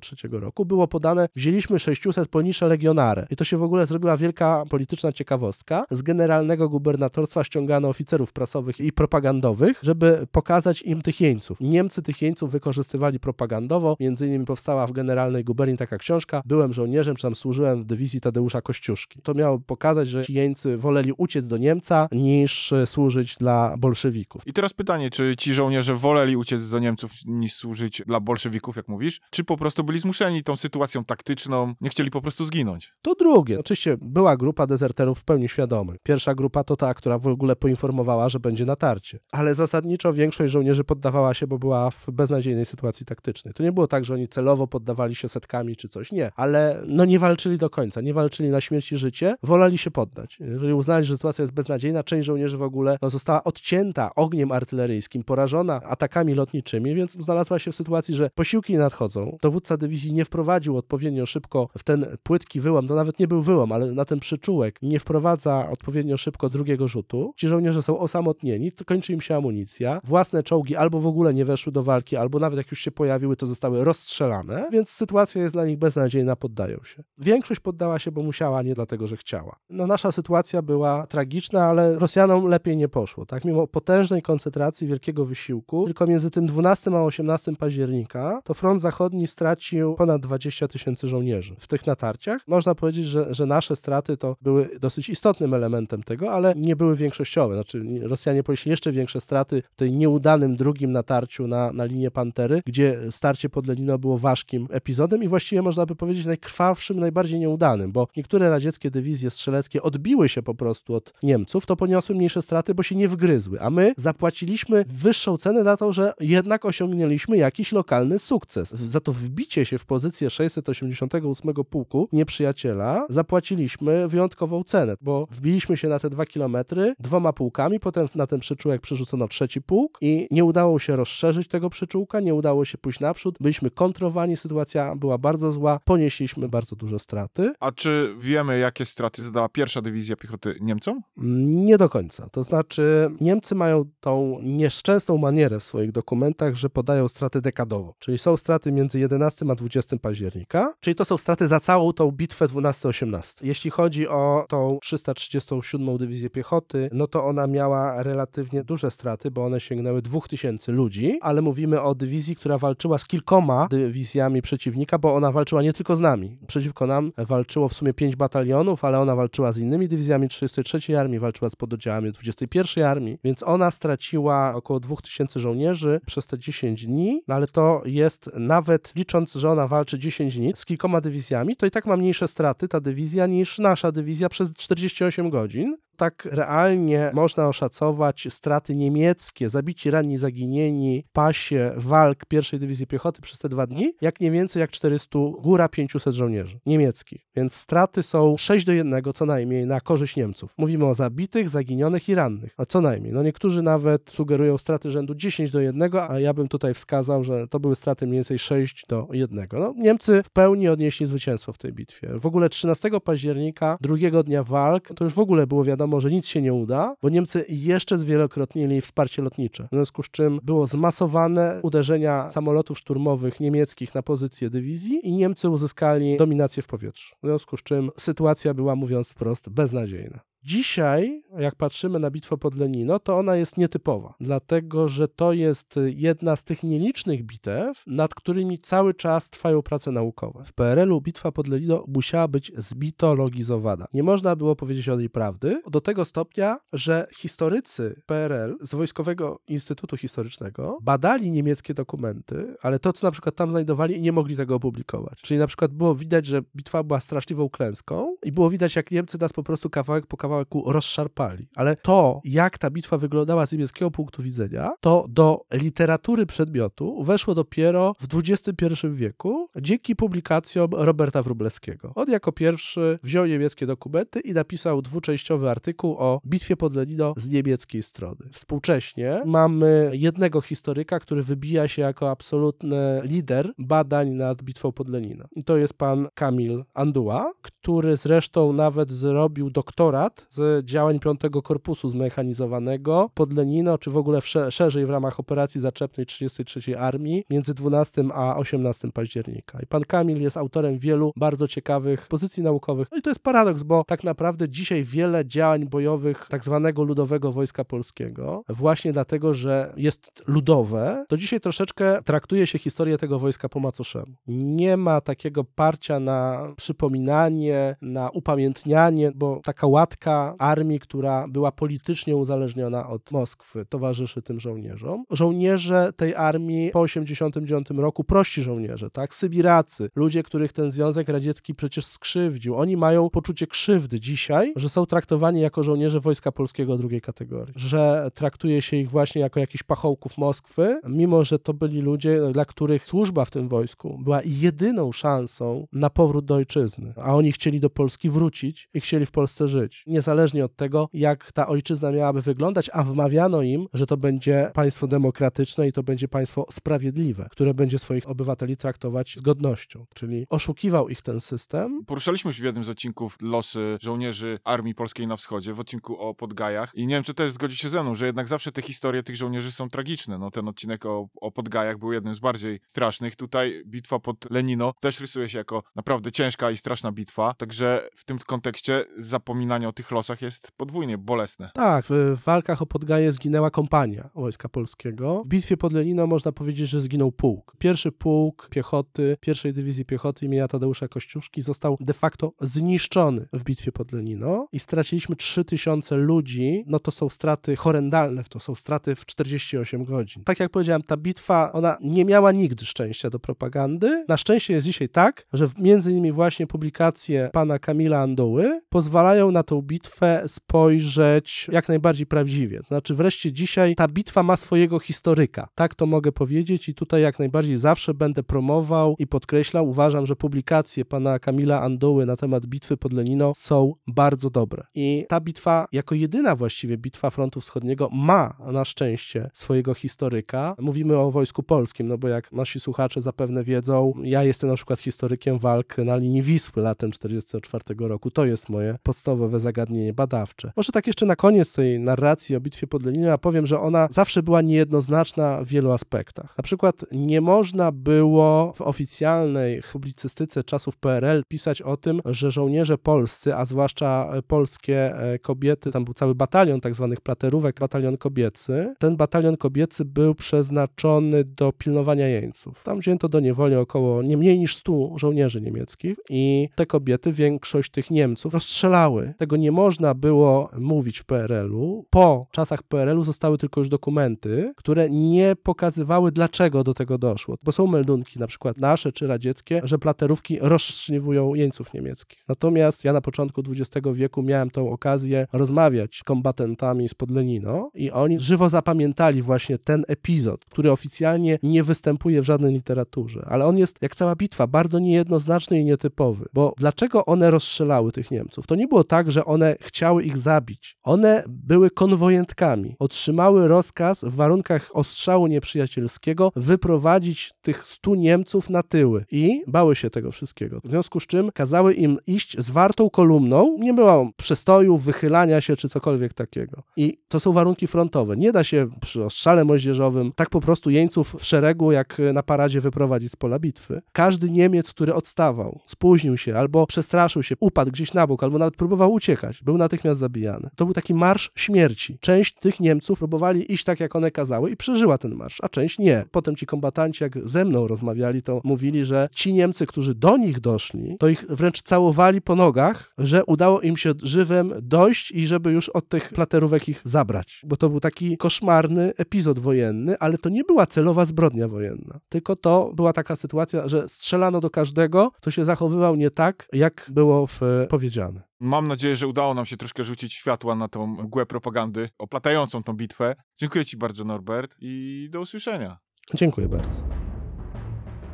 [0.00, 4.64] 1943 roku było podane, wzięliśmy 600 ponisze legionare i to się w ogóle zrobiła wielka
[4.70, 5.84] polityczna ciekawostka.
[5.90, 11.58] Z generalnego gubernatorstwa ściągano oficerów prasowych i propagandowych, żeby pokazać im tych jeńców.
[11.60, 17.16] Niemcy tych jeńców wykorzystywali propagandowo, między innymi powstała w generalnej guberni taka książka, byłem żołnierzem,
[17.16, 19.20] czy tam służyłem w dywizji Tadeusza Kościuszki.
[19.22, 24.42] To miało pokazać, że ci jeńcy woleli uciec do Niemca niż służyć dla bolszewików.
[24.46, 28.88] I teraz pytanie, czy ci żołnierze woleli uciec do Niemców niż służyć dla bolszewików, jak
[28.88, 32.92] mówisz, czy po prostu byli zmuszeni tą sytuacją taktyczną, nie chcieli po prostu zginąć?
[33.02, 33.60] To drugie.
[33.60, 35.96] Oczywiście była grupa dezerterów w pełni świadomych.
[36.02, 39.18] Pierwsza grupa to ta, która w ogóle poinformowała, że będzie natarcie.
[39.32, 43.54] Ale zasadniczo większość żołnierzy poddawała się, bo była w beznadziejnej sytuacji taktycznej.
[43.54, 46.12] To nie było tak, że oni celowo poddawali się setkami czy coś.
[46.12, 46.30] Nie.
[46.36, 48.00] Ale no nie walczyli do końca.
[48.00, 49.36] Nie walczyli na śmierć i życie.
[49.42, 50.36] Woleli się poddać.
[50.40, 55.24] Jeżeli uznali, że sytuacja jest beznadziejna, część żołnierzy w ogóle no, została odcięta ogniem artyleryjskim,
[55.24, 59.36] porażona atakami lotniczymi, więc znalazła się w sytuacji, że posiłki nadchodzą.
[59.42, 63.72] Dowódca dywizji nie wprowadził odpowiednio szybko w ten płytki wyłom, to nawet nie był wyłom,
[63.72, 67.32] ale na ten przyczółek nie wprowadza odpowiednio szybko drugiego rzutu.
[67.36, 70.00] Ci żołnierze są osamotnieni, kończy im się amunicja.
[70.04, 73.36] Własne czołgi albo w ogóle nie weszły do walki, albo nawet jak już się pojawiły,
[73.36, 77.02] to zostały rozstrzelane, więc sytuacja jest dla nich beznadziejna, poddają się.
[77.18, 79.56] Większość poddała się, bo musiała, nie dlatego, że chciała.
[79.70, 83.44] No nasza sytuacja była tragiczna, ale Rosjanom lepiej nie poszło, tak?
[83.44, 89.26] Mimo potężnej koncentracji, wielkiego wysiłku, tylko między tym 12 a 18 października to front zachodni
[89.68, 92.42] stracił ponad 20 tysięcy żołnierzy w tych natarciach.
[92.46, 96.96] Można powiedzieć, że, że nasze straty to były dosyć istotnym elementem tego, ale nie były
[96.96, 97.54] większościowe.
[97.54, 102.62] Znaczy Rosjanie ponieśli jeszcze większe straty w tej nieudanym drugim natarciu na, na linię Pantery,
[102.66, 107.92] gdzie starcie pod Lenino było ważkim epizodem i właściwie można by powiedzieć najkrwawszym, najbardziej nieudanym,
[107.92, 112.74] bo niektóre radzieckie dywizje strzeleckie odbiły się po prostu od Niemców, to poniosły mniejsze straty,
[112.74, 117.72] bo się nie wgryzły, a my zapłaciliśmy wyższą cenę za to, że jednak osiągnęliśmy jakiś
[117.72, 118.70] lokalny sukces.
[118.70, 125.88] Za to wbicie się w pozycję 688 pułku nieprzyjaciela zapłaciliśmy wyjątkową cenę, bo wbiliśmy się
[125.88, 130.44] na te dwa kilometry dwoma pułkami, potem na ten przyczółek przerzucono trzeci pułk i nie
[130.44, 135.52] udało się rozszerzyć tego przyczółka, nie udało się pójść naprzód, byliśmy kontrowani, sytuacja była bardzo
[135.52, 137.52] zła, ponieśliśmy bardzo duże straty.
[137.60, 141.00] A czy wiemy, jakie straty zadała pierwsza dywizja piechoty Niemcom?
[141.46, 142.28] Nie do końca.
[142.28, 147.94] To znaczy, Niemcy mają tą nieszczęsną manierę w swoich dokumentach, że podają straty dekadowo.
[147.98, 152.10] Czyli są straty między 11 a 20 października, czyli to są straty za całą tą
[152.10, 153.20] bitwę 12-18.
[153.42, 159.44] Jeśli chodzi o tą 337 Dywizję Piechoty, no to ona miała relatywnie duże straty, bo
[159.44, 165.14] one sięgnęły 2000 ludzi, ale mówimy o dywizji, która walczyła z kilkoma dywizjami przeciwnika, bo
[165.14, 166.38] ona walczyła nie tylko z nami.
[166.46, 171.18] Przeciwko nam walczyło w sumie 5 batalionów, ale ona walczyła z innymi dywizjami 33 Armii,
[171.18, 177.22] walczyła z pododdziałami 21 Armii, więc ona straciła około 2000 żołnierzy przez te 10 dni,
[177.28, 181.66] no ale to jest nawet licząc, że ona walczy 10 dni z kilkoma dywizjami, to
[181.66, 185.76] i tak ma mniejsze straty ta dywizja niż nasza dywizja przez 48 godzin.
[185.98, 193.22] Tak realnie można oszacować straty niemieckie, zabici, ranni, zaginieni w pasie walk pierwszej dywizji piechoty
[193.22, 197.26] przez te dwa dni, jak nie więcej jak 400, góra 500 żołnierzy niemieckich.
[197.36, 200.54] Więc straty są 6 do 1 co najmniej na korzyść Niemców.
[200.58, 202.54] Mówimy o zabitych, zaginionych i rannych.
[202.56, 203.12] A co najmniej.
[203.12, 207.48] No niektórzy nawet sugerują straty rzędu 10 do 1, a ja bym tutaj wskazał, że
[207.48, 209.48] to były straty mniej więcej 6 do 1.
[209.52, 212.08] No, Niemcy w pełni odnieśli zwycięstwo w tej bitwie.
[212.18, 216.26] W ogóle 13 października, drugiego dnia walk, to już w ogóle było wiadomo, że nic
[216.26, 219.68] się nie uda, bo Niemcy jeszcze zwielokrotnili wsparcie lotnicze.
[219.72, 225.48] W związku z czym było zmasowane uderzenia samolotów szturmowych niemieckich na pozycję dywizji i Niemcy
[225.48, 227.14] uzyskali dominację w powietrzu.
[227.22, 230.20] W związku z czym sytuacja była, mówiąc wprost, beznadziejna.
[230.48, 235.80] Dzisiaj, jak patrzymy na bitwę pod Lenino, to ona jest nietypowa, dlatego że to jest
[235.86, 240.44] jedna z tych nielicznych bitew, nad którymi cały czas trwają prace naukowe.
[240.44, 243.86] W PRL-u bitwa pod Lenino musiała być zbitologizowana.
[243.92, 249.40] Nie można było powiedzieć o niej prawdy, do tego stopnia, że historycy PRL z Wojskowego
[249.48, 254.54] Instytutu Historycznego badali niemieckie dokumenty, ale to, co na przykład tam znajdowali, nie mogli tego
[254.54, 255.20] opublikować.
[255.20, 259.18] Czyli na przykład było widać, że bitwa była straszliwą klęską i było widać, jak Niemcy
[259.20, 261.48] nas po prostu kawałek po kawałek rozszarpali.
[261.54, 267.34] Ale to, jak ta bitwa wyglądała z niemieckiego punktu widzenia, to do literatury przedmiotu weszło
[267.34, 271.92] dopiero w XXI wieku dzięki publikacjom Roberta Wróblewskiego.
[271.94, 277.30] On jako pierwszy wziął niemieckie dokumenty i napisał dwuczęściowy artykuł o bitwie pod Lenino z
[277.30, 278.28] niemieckiej strony.
[278.32, 285.24] Współcześnie mamy jednego historyka, który wybija się jako absolutny lider badań nad bitwą pod Lenino.
[285.36, 291.88] I to jest pan Kamil Anduła, który zresztą nawet zrobił doktorat z działań 5 Korpusu
[291.88, 298.04] Zmechanizowanego pod Lenino, czy w ogóle szerzej w ramach operacji zaczepnej 33 Armii między 12
[298.14, 299.60] a 18 października.
[299.62, 302.88] I pan Kamil jest autorem wielu bardzo ciekawych pozycji naukowych.
[302.92, 307.32] No i to jest paradoks, bo tak naprawdę dzisiaj wiele działań bojowych tak zwanego ludowego
[307.32, 313.48] Wojska Polskiego, właśnie dlatego, że jest ludowe, to dzisiaj troszeczkę traktuje się historię tego wojska
[313.48, 314.14] po macoszemu.
[314.26, 320.07] Nie ma takiego parcia na przypominanie, na upamiętnianie, bo taka łatka
[320.38, 325.04] armii, która była politycznie uzależniona od Moskwy, towarzyszy tym żołnierzom.
[325.10, 331.54] Żołnierze tej armii po 1989 roku, prości żołnierze, tak, Sybiracy, ludzie, których ten Związek Radziecki
[331.54, 337.00] przecież skrzywdził, oni mają poczucie krzywdy dzisiaj, że są traktowani jako żołnierze Wojska Polskiego drugiej
[337.00, 342.20] kategorii, że traktuje się ich właśnie jako jakichś pachołków Moskwy, mimo że to byli ludzie,
[342.32, 347.32] dla których służba w tym wojsku była jedyną szansą na powrót do ojczyzny, a oni
[347.32, 349.84] chcieli do Polski wrócić i chcieli w Polsce żyć.
[349.86, 354.50] Nie niezależnie od tego, jak ta ojczyzna miałaby wyglądać, a wmawiano im, że to będzie
[354.54, 359.86] państwo demokratyczne i to będzie państwo sprawiedliwe, które będzie swoich obywateli traktować z godnością.
[359.94, 361.84] Czyli oszukiwał ich ten system.
[361.86, 366.14] Poruszaliśmy już w jednym z odcinków losy żołnierzy Armii Polskiej na Wschodzie, w odcinku o
[366.14, 366.70] Podgajach.
[366.74, 369.16] I nie wiem, czy też zgodzi się ze mną, że jednak zawsze te historie tych
[369.16, 370.18] żołnierzy są tragiczne.
[370.18, 373.16] No, ten odcinek o, o Podgajach był jednym z bardziej strasznych.
[373.16, 377.34] Tutaj bitwa pod Lenino też rysuje się jako naprawdę ciężka i straszna bitwa.
[377.34, 381.50] Także w tym kontekście zapominanie o tych losach jest podwójnie bolesne.
[381.54, 385.22] Tak, w walkach o Podgaje zginęła kompania Wojska Polskiego.
[385.24, 387.56] W bitwie pod Lenino można powiedzieć, że zginął pułk.
[387.58, 393.72] Pierwszy pułk piechoty, pierwszej dywizji piechoty imienia Tadeusza Kościuszki został de facto zniszczony w bitwie
[393.72, 396.64] pod Lenino i straciliśmy 3000 ludzi.
[396.66, 400.24] No to są straty horrendalne, to są straty w 48 godzin.
[400.24, 404.04] Tak jak powiedziałem, ta bitwa, ona nie miała nigdy szczęścia do propagandy.
[404.08, 409.42] Na szczęście jest dzisiaj tak, że między innymi właśnie publikacje pana Kamila Andoły pozwalają na
[409.42, 412.60] tą bitwę bitwę spojrzeć jak najbardziej prawdziwie.
[412.68, 415.48] Znaczy, wreszcie dzisiaj ta bitwa ma swojego historyka.
[415.54, 419.68] Tak to mogę powiedzieć, i tutaj jak najbardziej zawsze będę promował i podkreślał.
[419.68, 424.64] Uważam, że publikacje pana Kamila Andoły na temat bitwy pod Lenino są bardzo dobre.
[424.74, 430.54] I ta bitwa, jako jedyna właściwie bitwa frontu wschodniego, ma na szczęście swojego historyka.
[430.58, 434.80] Mówimy o wojsku polskim, no bo jak nasi słuchacze zapewne wiedzą, ja jestem na przykład
[434.80, 438.10] historykiem walk na linii Wisły latem 1944 roku.
[438.10, 440.52] To jest moje podstawowe zagadnienie badawcze.
[440.56, 443.88] Może tak jeszcze na koniec tej narracji o bitwie pod Leninem, ja powiem, że ona
[443.90, 446.34] zawsze była niejednoznaczna w wielu aspektach.
[446.38, 452.78] Na przykład nie można było w oficjalnej publicystyce czasów PRL pisać o tym, że żołnierze
[452.78, 458.74] polscy, a zwłaszcza polskie e, kobiety, tam był cały batalion tak zwanych platerówek, batalion kobiecy.
[458.78, 462.62] Ten batalion kobiecy był przeznaczony do pilnowania jeńców.
[462.62, 467.70] Tam wzięto do niewoli około nie mniej niż 100 żołnierzy niemieckich i te kobiety, większość
[467.70, 469.14] tych Niemców rozstrzelały.
[469.18, 471.84] Tego nie można było mówić w PRL-u.
[471.90, 477.36] Po czasach PRL-u zostały tylko już dokumenty, które nie pokazywały, dlaczego do tego doszło.
[477.42, 482.18] Bo są meldunki, na przykład nasze czy radzieckie, że platerówki rozszczliwują jeńców niemieckich.
[482.28, 487.90] Natomiast ja na początku XX wieku miałem tą okazję rozmawiać z kombatantami z Podlenino i
[487.90, 493.58] oni żywo zapamiętali właśnie ten epizod, który oficjalnie nie występuje w żadnej literaturze, ale on
[493.58, 496.26] jest, jak cała bitwa, bardzo niejednoznaczny i nietypowy.
[496.32, 498.46] Bo dlaczego one rozstrzelały tych Niemców?
[498.46, 500.76] To nie było tak, że one chciały ich zabić.
[500.82, 502.76] One były konwojentkami.
[502.78, 509.90] Otrzymały rozkaz w warunkach ostrzału nieprzyjacielskiego wyprowadzić tych stu Niemców na tyły i bały się
[509.90, 510.60] tego wszystkiego.
[510.64, 513.56] W związku z czym kazały im iść zwartą kolumną.
[513.58, 516.62] Nie było przestoju, wychylania się czy cokolwiek takiego.
[516.76, 518.16] I to są warunki frontowe.
[518.16, 522.60] Nie da się przy ostrzale moździerzowym tak po prostu jeńców w szeregu jak na paradzie
[522.60, 523.82] wyprowadzić z pola bitwy.
[523.92, 528.56] Każdy Niemiec, który odstawał, spóźnił się albo przestraszył się, upadł gdzieś na bok, albo nawet
[528.56, 530.50] próbował uciekać, był natychmiast zabijany.
[530.56, 531.98] To był taki marsz śmierci.
[532.00, 535.78] Część tych Niemców próbowali iść tak, jak one kazały i przeżyła ten marsz, a część
[535.78, 536.04] nie.
[536.10, 540.40] Potem ci kombatanci, jak ze mną rozmawiali, to mówili, że ci Niemcy, którzy do nich
[540.40, 545.52] doszli, to ich wręcz całowali po nogach, że udało im się żywem dojść i żeby
[545.52, 547.42] już od tych platerówek ich zabrać.
[547.46, 552.00] Bo to był taki koszmarny epizod wojenny, ale to nie była celowa zbrodnia wojenna.
[552.08, 556.90] Tylko to była taka sytuacja, że strzelano do każdego, kto się zachowywał nie tak, jak
[556.94, 558.27] było w, powiedziane.
[558.40, 562.72] Mam nadzieję, że udało nam się troszkę rzucić światła na tą mgłę propagandy oplatającą tą
[562.72, 563.14] bitwę.
[563.36, 565.78] Dziękuję Ci bardzo, Norbert, i do usłyszenia.
[566.14, 566.82] Dziękuję bardzo.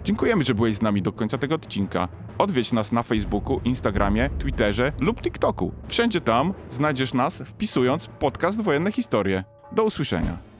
[0.04, 2.08] Dziękujemy, że byłeś z nami do końca tego odcinka.
[2.38, 5.72] Odwiedź nas na Facebooku, Instagramie, Twitterze lub TikToku.
[5.88, 9.44] Wszędzie tam znajdziesz nas wpisując podcast Wojenne Historie.
[9.72, 10.53] Do usłyszenia.